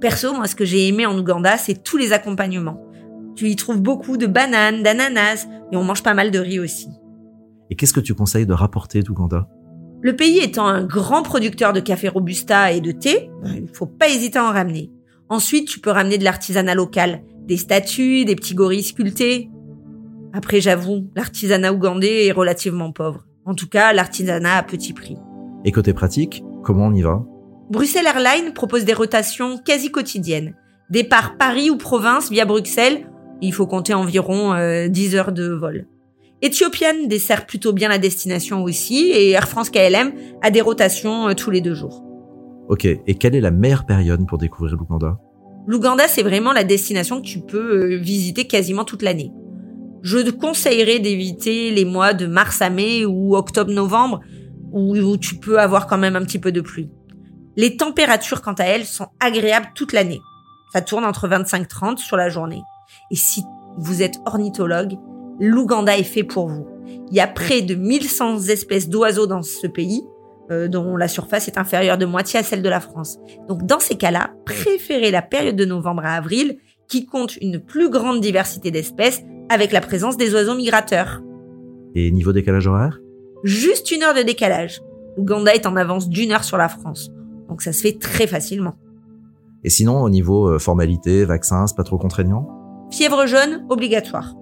Perso, 0.00 0.34
moi, 0.34 0.48
ce 0.48 0.56
que 0.56 0.64
j'ai 0.64 0.88
aimé 0.88 1.06
en 1.06 1.16
Ouganda, 1.16 1.56
c'est 1.56 1.84
tous 1.84 1.96
les 1.96 2.12
accompagnements. 2.12 2.84
Tu 3.36 3.48
y 3.48 3.54
trouves 3.54 3.80
beaucoup 3.80 4.16
de 4.16 4.26
bananes, 4.26 4.82
d'ananas, 4.82 5.46
et 5.70 5.76
on 5.76 5.84
mange 5.84 6.02
pas 6.02 6.14
mal 6.14 6.32
de 6.32 6.40
riz 6.40 6.58
aussi. 6.58 6.88
Et 7.70 7.76
qu'est-ce 7.76 7.94
que 7.94 8.00
tu 8.00 8.14
conseilles 8.14 8.46
de 8.46 8.54
rapporter 8.54 9.04
d'Ouganda? 9.04 9.46
Le 10.00 10.16
pays 10.16 10.40
étant 10.40 10.66
un 10.66 10.82
grand 10.82 11.22
producteur 11.22 11.72
de 11.72 11.78
café 11.78 12.08
robusta 12.08 12.72
et 12.72 12.80
de 12.80 12.90
thé, 12.90 13.30
ben, 13.44 13.54
il 13.54 13.72
faut 13.72 13.86
pas 13.86 14.08
hésiter 14.08 14.40
à 14.40 14.44
en 14.46 14.52
ramener. 14.52 14.90
Ensuite, 15.28 15.68
tu 15.68 15.78
peux 15.78 15.90
ramener 15.90 16.18
de 16.18 16.24
l'artisanat 16.24 16.74
local, 16.74 17.22
des 17.52 17.58
statues, 17.58 18.24
des 18.24 18.34
petits 18.34 18.54
gorilles 18.54 18.82
sculptés. 18.82 19.50
Après, 20.32 20.62
j'avoue, 20.62 21.10
l'artisanat 21.14 21.70
ougandais 21.74 22.26
est 22.26 22.32
relativement 22.32 22.92
pauvre. 22.92 23.26
En 23.44 23.54
tout 23.54 23.68
cas, 23.68 23.92
l'artisanat 23.92 24.56
à 24.56 24.62
petit 24.62 24.94
prix. 24.94 25.18
Et 25.66 25.70
côté 25.70 25.92
pratique, 25.92 26.42
comment 26.62 26.86
on 26.86 26.94
y 26.94 27.02
va? 27.02 27.22
Bruxelles 27.70 28.06
Airlines 28.06 28.54
propose 28.54 28.86
des 28.86 28.94
rotations 28.94 29.58
quasi 29.58 29.90
quotidiennes. 29.90 30.54
Départ 30.88 31.36
Paris 31.36 31.68
ou 31.68 31.76
province 31.76 32.30
via 32.30 32.46
Bruxelles 32.46 33.06
il 33.42 33.52
faut 33.52 33.66
compter 33.66 33.92
environ 33.92 34.54
10 34.88 35.14
euh, 35.14 35.18
heures 35.18 35.32
de 35.32 35.48
vol. 35.48 35.86
Ethiopian 36.42 37.06
dessert 37.06 37.44
plutôt 37.44 37.72
bien 37.72 37.88
la 37.88 37.98
destination 37.98 38.62
aussi 38.62 39.10
et 39.10 39.30
Air 39.30 39.48
France 39.48 39.68
KLM 39.68 40.12
a 40.42 40.50
des 40.50 40.60
rotations 40.60 41.28
euh, 41.28 41.34
tous 41.34 41.50
les 41.50 41.60
deux 41.60 41.74
jours. 41.74 42.02
Ok, 42.68 42.84
et 42.84 43.14
quelle 43.16 43.34
est 43.34 43.40
la 43.40 43.50
meilleure 43.50 43.84
période 43.84 44.26
pour 44.26 44.38
découvrir 44.38 44.76
l'Ouganda 44.76 45.18
L'Ouganda, 45.66 46.08
c'est 46.08 46.22
vraiment 46.22 46.52
la 46.52 46.64
destination 46.64 47.20
que 47.20 47.26
tu 47.26 47.40
peux 47.40 47.94
euh, 47.94 47.96
visiter 47.98 48.46
quasiment 48.46 48.84
toute 48.84 49.02
l'année. 49.02 49.32
Je 50.02 50.18
te 50.18 50.30
conseillerais 50.30 50.98
d'éviter 50.98 51.70
les 51.70 51.84
mois 51.84 52.12
de 52.12 52.26
mars 52.26 52.60
à 52.60 52.70
mai 52.70 53.04
ou 53.04 53.36
octobre-novembre 53.36 54.20
où 54.72 55.16
tu 55.18 55.36
peux 55.36 55.60
avoir 55.60 55.86
quand 55.86 55.98
même 55.98 56.16
un 56.16 56.22
petit 56.22 56.38
peu 56.38 56.50
de 56.50 56.60
pluie. 56.60 56.90
Les 57.56 57.76
températures, 57.76 58.40
quant 58.40 58.54
à 58.54 58.64
elles, 58.64 58.86
sont 58.86 59.08
agréables 59.20 59.68
toute 59.74 59.92
l'année. 59.92 60.20
Ça 60.72 60.80
tourne 60.80 61.04
entre 61.04 61.28
25-30 61.28 61.98
sur 61.98 62.16
la 62.16 62.30
journée. 62.30 62.62
Et 63.10 63.16
si 63.16 63.42
vous 63.76 64.02
êtes 64.02 64.16
ornithologue, 64.24 64.96
l'Ouganda 65.38 65.96
est 65.96 66.02
fait 66.02 66.24
pour 66.24 66.48
vous. 66.48 66.66
Il 67.10 67.16
y 67.16 67.20
a 67.20 67.26
près 67.26 67.60
de 67.60 67.74
1100 67.74 68.48
espèces 68.48 68.88
d'oiseaux 68.88 69.26
dans 69.26 69.42
ce 69.42 69.66
pays, 69.66 70.02
euh, 70.50 70.68
dont 70.68 70.96
la 70.96 71.08
surface 71.08 71.48
est 71.48 71.58
inférieure 71.58 71.98
de 71.98 72.06
moitié 72.06 72.40
à 72.40 72.42
celle 72.42 72.62
de 72.62 72.68
la 72.68 72.80
France. 72.80 73.18
Donc 73.48 73.64
dans 73.64 73.80
ces 73.80 73.96
cas-là, 73.96 74.32
préférez 74.44 75.10
la 75.10 75.22
période 75.22 75.56
de 75.56 75.64
novembre 75.64 76.02
à 76.04 76.14
avril, 76.14 76.58
qui 76.88 77.06
compte 77.06 77.36
une 77.36 77.60
plus 77.60 77.88
grande 77.88 78.20
diversité 78.20 78.70
d'espèces, 78.70 79.22
avec 79.48 79.72
la 79.72 79.80
présence 79.80 80.16
des 80.16 80.34
oiseaux 80.34 80.54
migrateurs. 80.54 81.22
Et 81.94 82.10
niveau 82.10 82.32
décalage 82.32 82.66
horaire? 82.66 83.00
Juste 83.44 83.90
une 83.90 84.02
heure 84.02 84.14
de 84.14 84.22
décalage. 84.22 84.82
L'Ouganda 85.16 85.54
est 85.54 85.66
en 85.66 85.76
avance 85.76 86.08
d'une 86.08 86.32
heure 86.32 86.44
sur 86.44 86.56
la 86.56 86.68
France. 86.68 87.10
Donc 87.48 87.62
ça 87.62 87.72
se 87.72 87.82
fait 87.82 87.98
très 87.98 88.26
facilement. 88.26 88.74
Et 89.64 89.70
sinon, 89.70 90.02
au 90.02 90.10
niveau 90.10 90.48
euh, 90.48 90.58
formalité, 90.58 91.24
vaccins, 91.24 91.66
c'est 91.66 91.76
pas 91.76 91.84
trop 91.84 91.98
contraignant? 91.98 92.48
Fièvre 92.90 93.26
jaune, 93.26 93.64
obligatoire. 93.68 94.34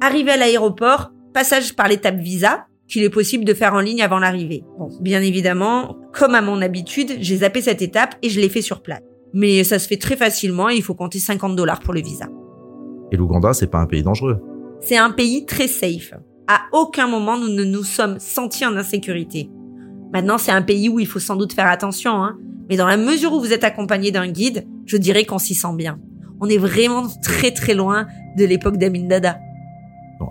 Arrivé 0.00 0.32
à 0.32 0.36
l'aéroport, 0.36 1.12
passage 1.32 1.74
par 1.74 1.88
l'étape 1.88 2.16
visa, 2.16 2.66
qu'il 2.88 3.04
est 3.04 3.10
possible 3.10 3.44
de 3.44 3.54
faire 3.54 3.74
en 3.74 3.80
ligne 3.80 4.02
avant 4.02 4.18
l'arrivée. 4.18 4.64
Bon, 4.78 4.88
bien 5.00 5.20
évidemment, 5.20 5.96
comme 6.12 6.34
à 6.34 6.40
mon 6.40 6.60
habitude, 6.62 7.18
j'ai 7.20 7.36
zappé 7.36 7.60
cette 7.60 7.82
étape 7.82 8.14
et 8.22 8.30
je 8.30 8.40
l'ai 8.40 8.48
fait 8.48 8.62
sur 8.62 8.82
place. 8.82 9.02
Mais 9.34 9.62
ça 9.62 9.78
se 9.78 9.86
fait 9.86 9.98
très 9.98 10.16
facilement 10.16 10.70
et 10.70 10.74
il 10.74 10.82
faut 10.82 10.94
compter 10.94 11.18
50 11.18 11.54
dollars 11.54 11.80
pour 11.80 11.92
le 11.92 12.00
visa. 12.00 12.26
Et 13.12 13.16
l'Ouganda, 13.16 13.52
c'est 13.52 13.66
pas 13.66 13.78
un 13.78 13.86
pays 13.86 14.02
dangereux 14.02 14.40
C'est 14.80 14.96
un 14.96 15.10
pays 15.10 15.44
très 15.44 15.68
safe. 15.68 16.14
À 16.46 16.62
aucun 16.72 17.06
moment 17.06 17.38
nous 17.38 17.48
ne 17.48 17.64
nous 17.64 17.84
sommes 17.84 18.18
sentis 18.18 18.64
en 18.64 18.74
insécurité. 18.76 19.50
Maintenant, 20.12 20.38
c'est 20.38 20.52
un 20.52 20.62
pays 20.62 20.88
où 20.88 20.98
il 20.98 21.06
faut 21.06 21.18
sans 21.18 21.36
doute 21.36 21.52
faire 21.52 21.66
attention, 21.66 22.22
hein. 22.24 22.38
Mais 22.70 22.76
dans 22.76 22.86
la 22.86 22.96
mesure 22.96 23.32
où 23.32 23.40
vous 23.40 23.52
êtes 23.52 23.64
accompagné 23.64 24.10
d'un 24.10 24.28
guide, 24.28 24.66
je 24.84 24.96
dirais 24.96 25.24
qu'on 25.24 25.38
s'y 25.38 25.54
sent 25.54 25.74
bien. 25.74 25.98
On 26.40 26.48
est 26.48 26.58
vraiment 26.58 27.06
très 27.22 27.50
très 27.50 27.74
loin 27.74 28.06
de 28.36 28.44
l'époque 28.44 28.76
d'Amin 28.76 29.06
Dada. 29.06 29.38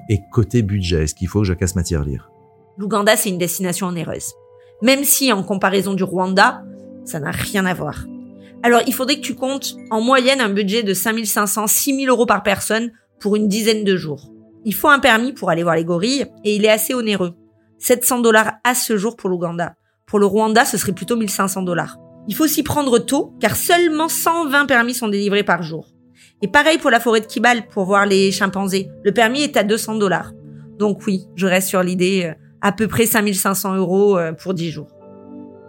Et 0.10 0.20
côté 0.32 0.62
budget, 0.62 1.04
est-ce 1.04 1.15
qu'il 1.15 1.28
faut 1.28 1.39
que 1.41 1.48
je 1.48 1.54
casse 1.54 1.76
ma 1.76 1.84
tirelire? 1.84 2.30
L'Ouganda, 2.78 3.16
c'est 3.16 3.30
une 3.30 3.38
destination 3.38 3.88
onéreuse. 3.88 4.34
Même 4.82 5.04
si, 5.04 5.32
en 5.34 5.44
comparaison 5.44 5.94
du 5.94 6.04
Rwanda, 6.04 6.63
ça 7.06 7.20
n'a 7.20 7.32
rien 7.32 7.66
à 7.66 7.74
voir. 7.74 8.06
Alors, 8.63 8.82
il 8.86 8.94
faudrait 8.94 9.16
que 9.16 9.22
tu 9.22 9.36
comptes 9.36 9.76
en 9.90 10.02
moyenne 10.02 10.42
un 10.42 10.50
budget 10.50 10.84
de 10.84 10.94
5500, 10.94 11.68
6000 11.68 12.10
euros 12.10 12.26
par 12.26 12.44
personne 12.44 12.92
pour 13.20 13.36
une 13.36 13.48
dizaine 13.48 13.84
de 13.84 13.96
jours. 13.96 14.32
Il 14.66 14.74
faut 14.74 14.90
un 14.90 15.00
permis 15.00 15.34
pour 15.34 15.50
aller 15.50 15.63
voir 15.63 15.76
les 15.76 15.86
gorilles 15.86 16.28
et 16.44 16.56
il 16.56 16.66
est 16.66 16.70
assez 16.70 16.94
onéreux. 16.94 17.34
700 17.80 18.20
dollars 18.20 18.54
à 18.63 18.76
ce 18.76 18.98
jour 18.98 19.16
pour 19.16 19.30
l'Ouganda. 19.30 19.76
Pour 20.06 20.20
le 20.20 20.26
Rwanda, 20.26 20.66
ce 20.66 20.78
serait 20.78 20.94
plutôt 20.94 21.16
1500 21.16 21.63
dollars. 21.63 21.98
Il 22.28 22.36
faut 22.36 22.48
s'y 22.48 22.63
prendre 22.63 23.00
tôt, 23.00 23.34
car 23.40 23.56
seulement 23.56 24.10
120 24.10 24.66
permis 24.66 24.94
sont 24.94 25.08
délivrés 25.08 25.44
par 25.44 25.63
jour. 25.63 25.88
Et 26.42 26.48
pareil 26.48 26.78
pour 26.78 26.92
la 26.92 27.00
forêt 27.00 27.22
de 27.22 27.26
Kibal, 27.26 27.68
pour 27.68 27.86
voir 27.86 28.06
les 28.06 28.32
chimpanzés. 28.32 28.90
Le 29.04 29.13
permis 29.13 29.42
est 29.42 29.58
à 29.58 29.63
200 29.63 29.96
dollars. 29.96 30.34
Donc 30.78 31.06
oui, 31.08 31.26
je 31.36 31.48
reste 31.48 31.70
sur 31.70 31.82
l'idée 31.82 32.26
euh, 32.26 32.47
à 32.62 32.72
peu 32.72 32.88
près 32.88 33.06
5500 33.06 33.76
euros 33.76 34.17
euh, 34.17 34.34
pour 34.34 34.54
10 34.54 34.72
jours. 34.72 34.88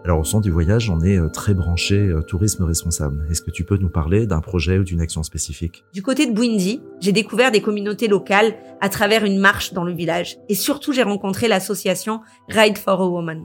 Alors 0.05 0.21
au 0.21 0.25
centre 0.25 0.45
du 0.45 0.51
voyage, 0.51 0.89
on 0.91 1.01
est 1.01 1.19
euh, 1.19 1.29
très 1.29 1.55
branché 1.55 2.13
tourisme 2.27 2.65
responsable. 2.65 3.27
Est-ce 3.31 3.43
que 3.43 3.51
tu 3.51 3.65
peux 3.65 3.77
nous 3.77 3.91
parler 3.91 4.27
d'un 4.27 4.41
projet 4.41 4.79
ou 4.79 4.85
d'une 4.85 5.01
action 5.01 5.23
spécifique? 5.23 5.85
Du 5.93 6.03
côté 6.03 6.27
de 6.27 6.33
Bwindi, 6.33 6.81
j'ai 7.01 7.13
découvert 7.13 7.51
des 7.51 7.61
communautés 7.61 8.09
locales 8.09 8.55
à 8.81 8.89
travers 8.89 9.25
une 9.25 9.39
marche 9.39 9.73
dans 9.73 9.85
le 9.85 9.93
village. 9.93 10.39
Et 10.49 10.55
surtout, 10.55 10.93
j'ai 10.93 11.03
rencontré 11.03 11.49
l'association 11.49 12.21
Ride 12.49 12.79
for 12.79 13.01
a 13.03 13.07
Woman. 13.09 13.45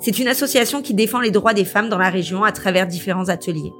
C'est 0.00 0.18
une 0.18 0.26
association 0.26 0.82
qui 0.82 0.94
défend 0.94 1.20
les 1.20 1.30
droits 1.30 1.54
des 1.54 1.64
femmes 1.64 1.88
dans 1.88 1.98
la 1.98 2.10
région 2.10 2.42
à 2.42 2.50
travers 2.50 2.88
différents 2.88 3.28
ateliers. 3.28 3.72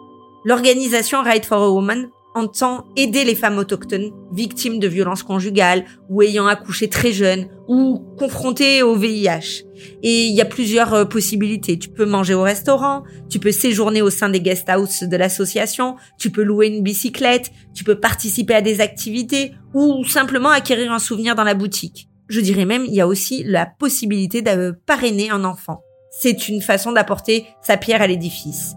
L'organisation 0.45 1.23
Right 1.23 1.45
for 1.45 1.63
a 1.63 1.71
Woman 1.71 2.11
entend 2.35 2.87
aider 2.97 3.25
les 3.25 3.35
femmes 3.35 3.59
autochtones 3.59 4.11
victimes 4.33 4.79
de 4.79 4.89
violences 4.89 5.23
conjugales 5.23 5.85
ou 6.09 6.23
ayant 6.23 6.47
accouché 6.47 6.89
très 6.89 7.13
jeunes 7.13 7.49
ou 7.69 8.05
confrontées 8.19 8.83
au 8.83 8.97
VIH. 8.97 9.65
Et 10.03 10.27
il 10.27 10.35
y 10.35 10.41
a 10.41 10.45
plusieurs 10.45 10.95
euh, 10.95 11.05
possibilités. 11.05 11.79
Tu 11.79 11.89
peux 11.89 12.05
manger 12.05 12.35
au 12.35 12.43
restaurant, 12.43 13.03
tu 13.29 13.39
peux 13.39 13.53
séjourner 13.53 14.03
au 14.03 14.11
sein 14.11 14.29
des 14.29 14.41
guest 14.41 14.69
houses 14.71 15.01
de 15.01 15.17
l'association, 15.17 15.97
tu 16.19 16.31
peux 16.31 16.43
louer 16.43 16.69
une 16.69 16.83
bicyclette, 16.83 17.51
tu 17.75 17.85
peux 17.85 17.99
participer 17.99 18.55
à 18.55 18.61
des 18.61 18.81
activités 18.81 19.53
ou 19.75 20.05
simplement 20.05 20.51
acquérir 20.51 20.93
un 20.93 20.99
souvenir 20.99 21.35
dans 21.35 21.45
la 21.45 21.55
boutique. 21.55 22.09
Je 22.29 22.41
dirais 22.41 22.65
même, 22.65 22.85
il 22.87 22.95
y 22.95 23.01
a 23.01 23.07
aussi 23.07 23.43
la 23.45 23.67
possibilité 23.67 24.43
de 24.43 24.75
parrainer 24.87 25.31
un 25.31 25.45
enfant 25.45 25.83
c'est 26.13 26.49
une 26.49 26.61
façon 26.61 26.93
d'apporter 26.93 27.47
sa 27.63 27.77
pierre 27.77 28.03
à 28.03 28.07
l'édifice. 28.07 28.77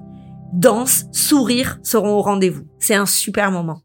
Danse, 0.55 1.05
sourire 1.11 1.79
seront 1.83 2.13
au 2.13 2.21
rendez-vous. 2.21 2.63
C'est 2.79 2.95
un 2.95 3.05
super 3.05 3.51
moment. 3.51 3.81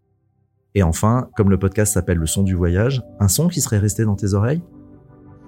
Et 0.76 0.84
enfin, 0.84 1.28
comme 1.36 1.50
le 1.50 1.58
podcast 1.58 1.94
s'appelle 1.94 2.18
Le 2.18 2.26
son 2.26 2.44
du 2.44 2.54
voyage, 2.54 3.02
un 3.18 3.26
son 3.26 3.48
qui 3.48 3.60
serait 3.60 3.78
resté 3.78 4.04
dans 4.04 4.14
tes 4.14 4.34
oreilles? 4.34 4.62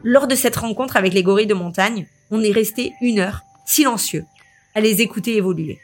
Lors 0.03 0.27
de 0.27 0.35
cette 0.35 0.57
rencontre 0.57 0.97
avec 0.97 1.15
les 1.15 1.23
gorilles 1.23 1.47
de 1.47 1.55
montagne, 1.55 2.09
on 2.33 2.43
est 2.43 2.51
resté 2.51 2.93
une 3.01 3.21
heure, 3.21 3.43
silencieux, 3.65 4.25
à 4.75 4.81
les 4.81 5.01
écouter 5.01 5.37
évoluer. 5.37 5.79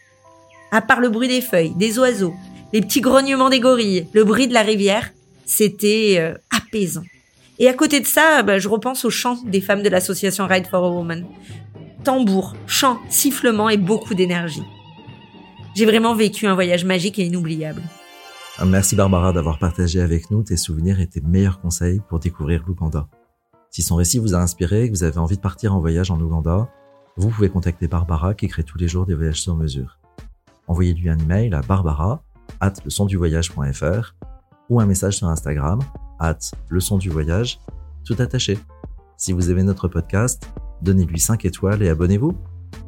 À 0.72 0.82
part 0.82 1.00
le 1.00 1.08
bruit 1.08 1.28
des 1.28 1.40
feuilles, 1.40 1.72
des 1.76 2.00
oiseaux, 2.00 2.34
les 2.72 2.80
petits 2.80 3.00
grognements 3.00 3.48
des 3.48 3.60
gorilles, 3.60 4.08
le 4.12 4.24
bruit 4.24 4.48
de 4.48 4.54
la 4.54 4.62
rivière, 4.62 5.10
c'était 5.46 6.16
euh, 6.18 6.34
apaisant. 6.50 7.04
Et 7.60 7.68
à 7.68 7.74
côté 7.74 8.00
de 8.00 8.06
ça, 8.06 8.42
bah, 8.42 8.58
je 8.58 8.68
repense 8.68 9.04
au 9.04 9.10
chant 9.10 9.38
des 9.46 9.60
femmes 9.60 9.84
de 9.84 9.88
l'association 9.88 10.48
Ride 10.48 10.66
for 10.66 10.84
a 10.84 10.90
Woman 10.90 11.24
tambour, 12.04 12.54
chant, 12.66 12.98
sifflement 13.10 13.68
et 13.68 13.76
beaucoup 13.76 14.14
d'énergie. 14.14 14.62
J'ai 15.78 15.86
vraiment 15.86 16.16
vécu 16.16 16.48
un 16.48 16.56
voyage 16.56 16.84
magique 16.84 17.20
et 17.20 17.26
inoubliable. 17.26 17.82
Merci 18.66 18.96
Barbara 18.96 19.32
d'avoir 19.32 19.60
partagé 19.60 20.00
avec 20.00 20.28
nous 20.28 20.42
tes 20.42 20.56
souvenirs 20.56 20.98
et 20.98 21.06
tes 21.06 21.20
meilleurs 21.20 21.60
conseils 21.60 22.00
pour 22.08 22.18
découvrir 22.18 22.64
l'Ouganda. 22.66 23.06
Si 23.70 23.82
son 23.82 23.94
récit 23.94 24.18
vous 24.18 24.34
a 24.34 24.38
inspiré 24.38 24.82
et 24.82 24.88
que 24.88 24.96
vous 24.96 25.04
avez 25.04 25.18
envie 25.18 25.36
de 25.36 25.40
partir 25.40 25.76
en 25.76 25.78
voyage 25.78 26.10
en 26.10 26.20
Ouganda, 26.20 26.68
vous 27.16 27.28
pouvez 27.28 27.48
contacter 27.48 27.86
Barbara 27.86 28.34
qui 28.34 28.48
crée 28.48 28.64
tous 28.64 28.76
les 28.76 28.88
jours 28.88 29.06
des 29.06 29.14
voyages 29.14 29.40
sur 29.40 29.54
mesure. 29.54 30.00
Envoyez-lui 30.66 31.10
un 31.10 31.18
email 31.18 31.54
à 31.54 31.60
barbara 31.60 32.24
at 32.58 32.72
voyage.fr 32.84 34.14
ou 34.70 34.80
un 34.80 34.86
message 34.86 35.18
sur 35.18 35.28
Instagram 35.28 35.78
at 36.18 36.40
voyage, 37.08 37.60
tout 38.04 38.16
attaché. 38.18 38.58
Si 39.16 39.32
vous 39.32 39.48
aimez 39.48 39.62
notre 39.62 39.86
podcast, 39.86 40.42
donnez-lui 40.82 41.20
5 41.20 41.44
étoiles 41.44 41.84
et 41.84 41.88
abonnez-vous. 41.88 42.36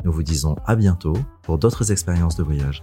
Nous 0.04 0.12
vous 0.12 0.22
disons 0.22 0.56
à 0.66 0.76
bientôt 0.76 1.16
pour 1.42 1.58
d'autres 1.58 1.92
expériences 1.92 2.36
de 2.36 2.42
voyage. 2.42 2.82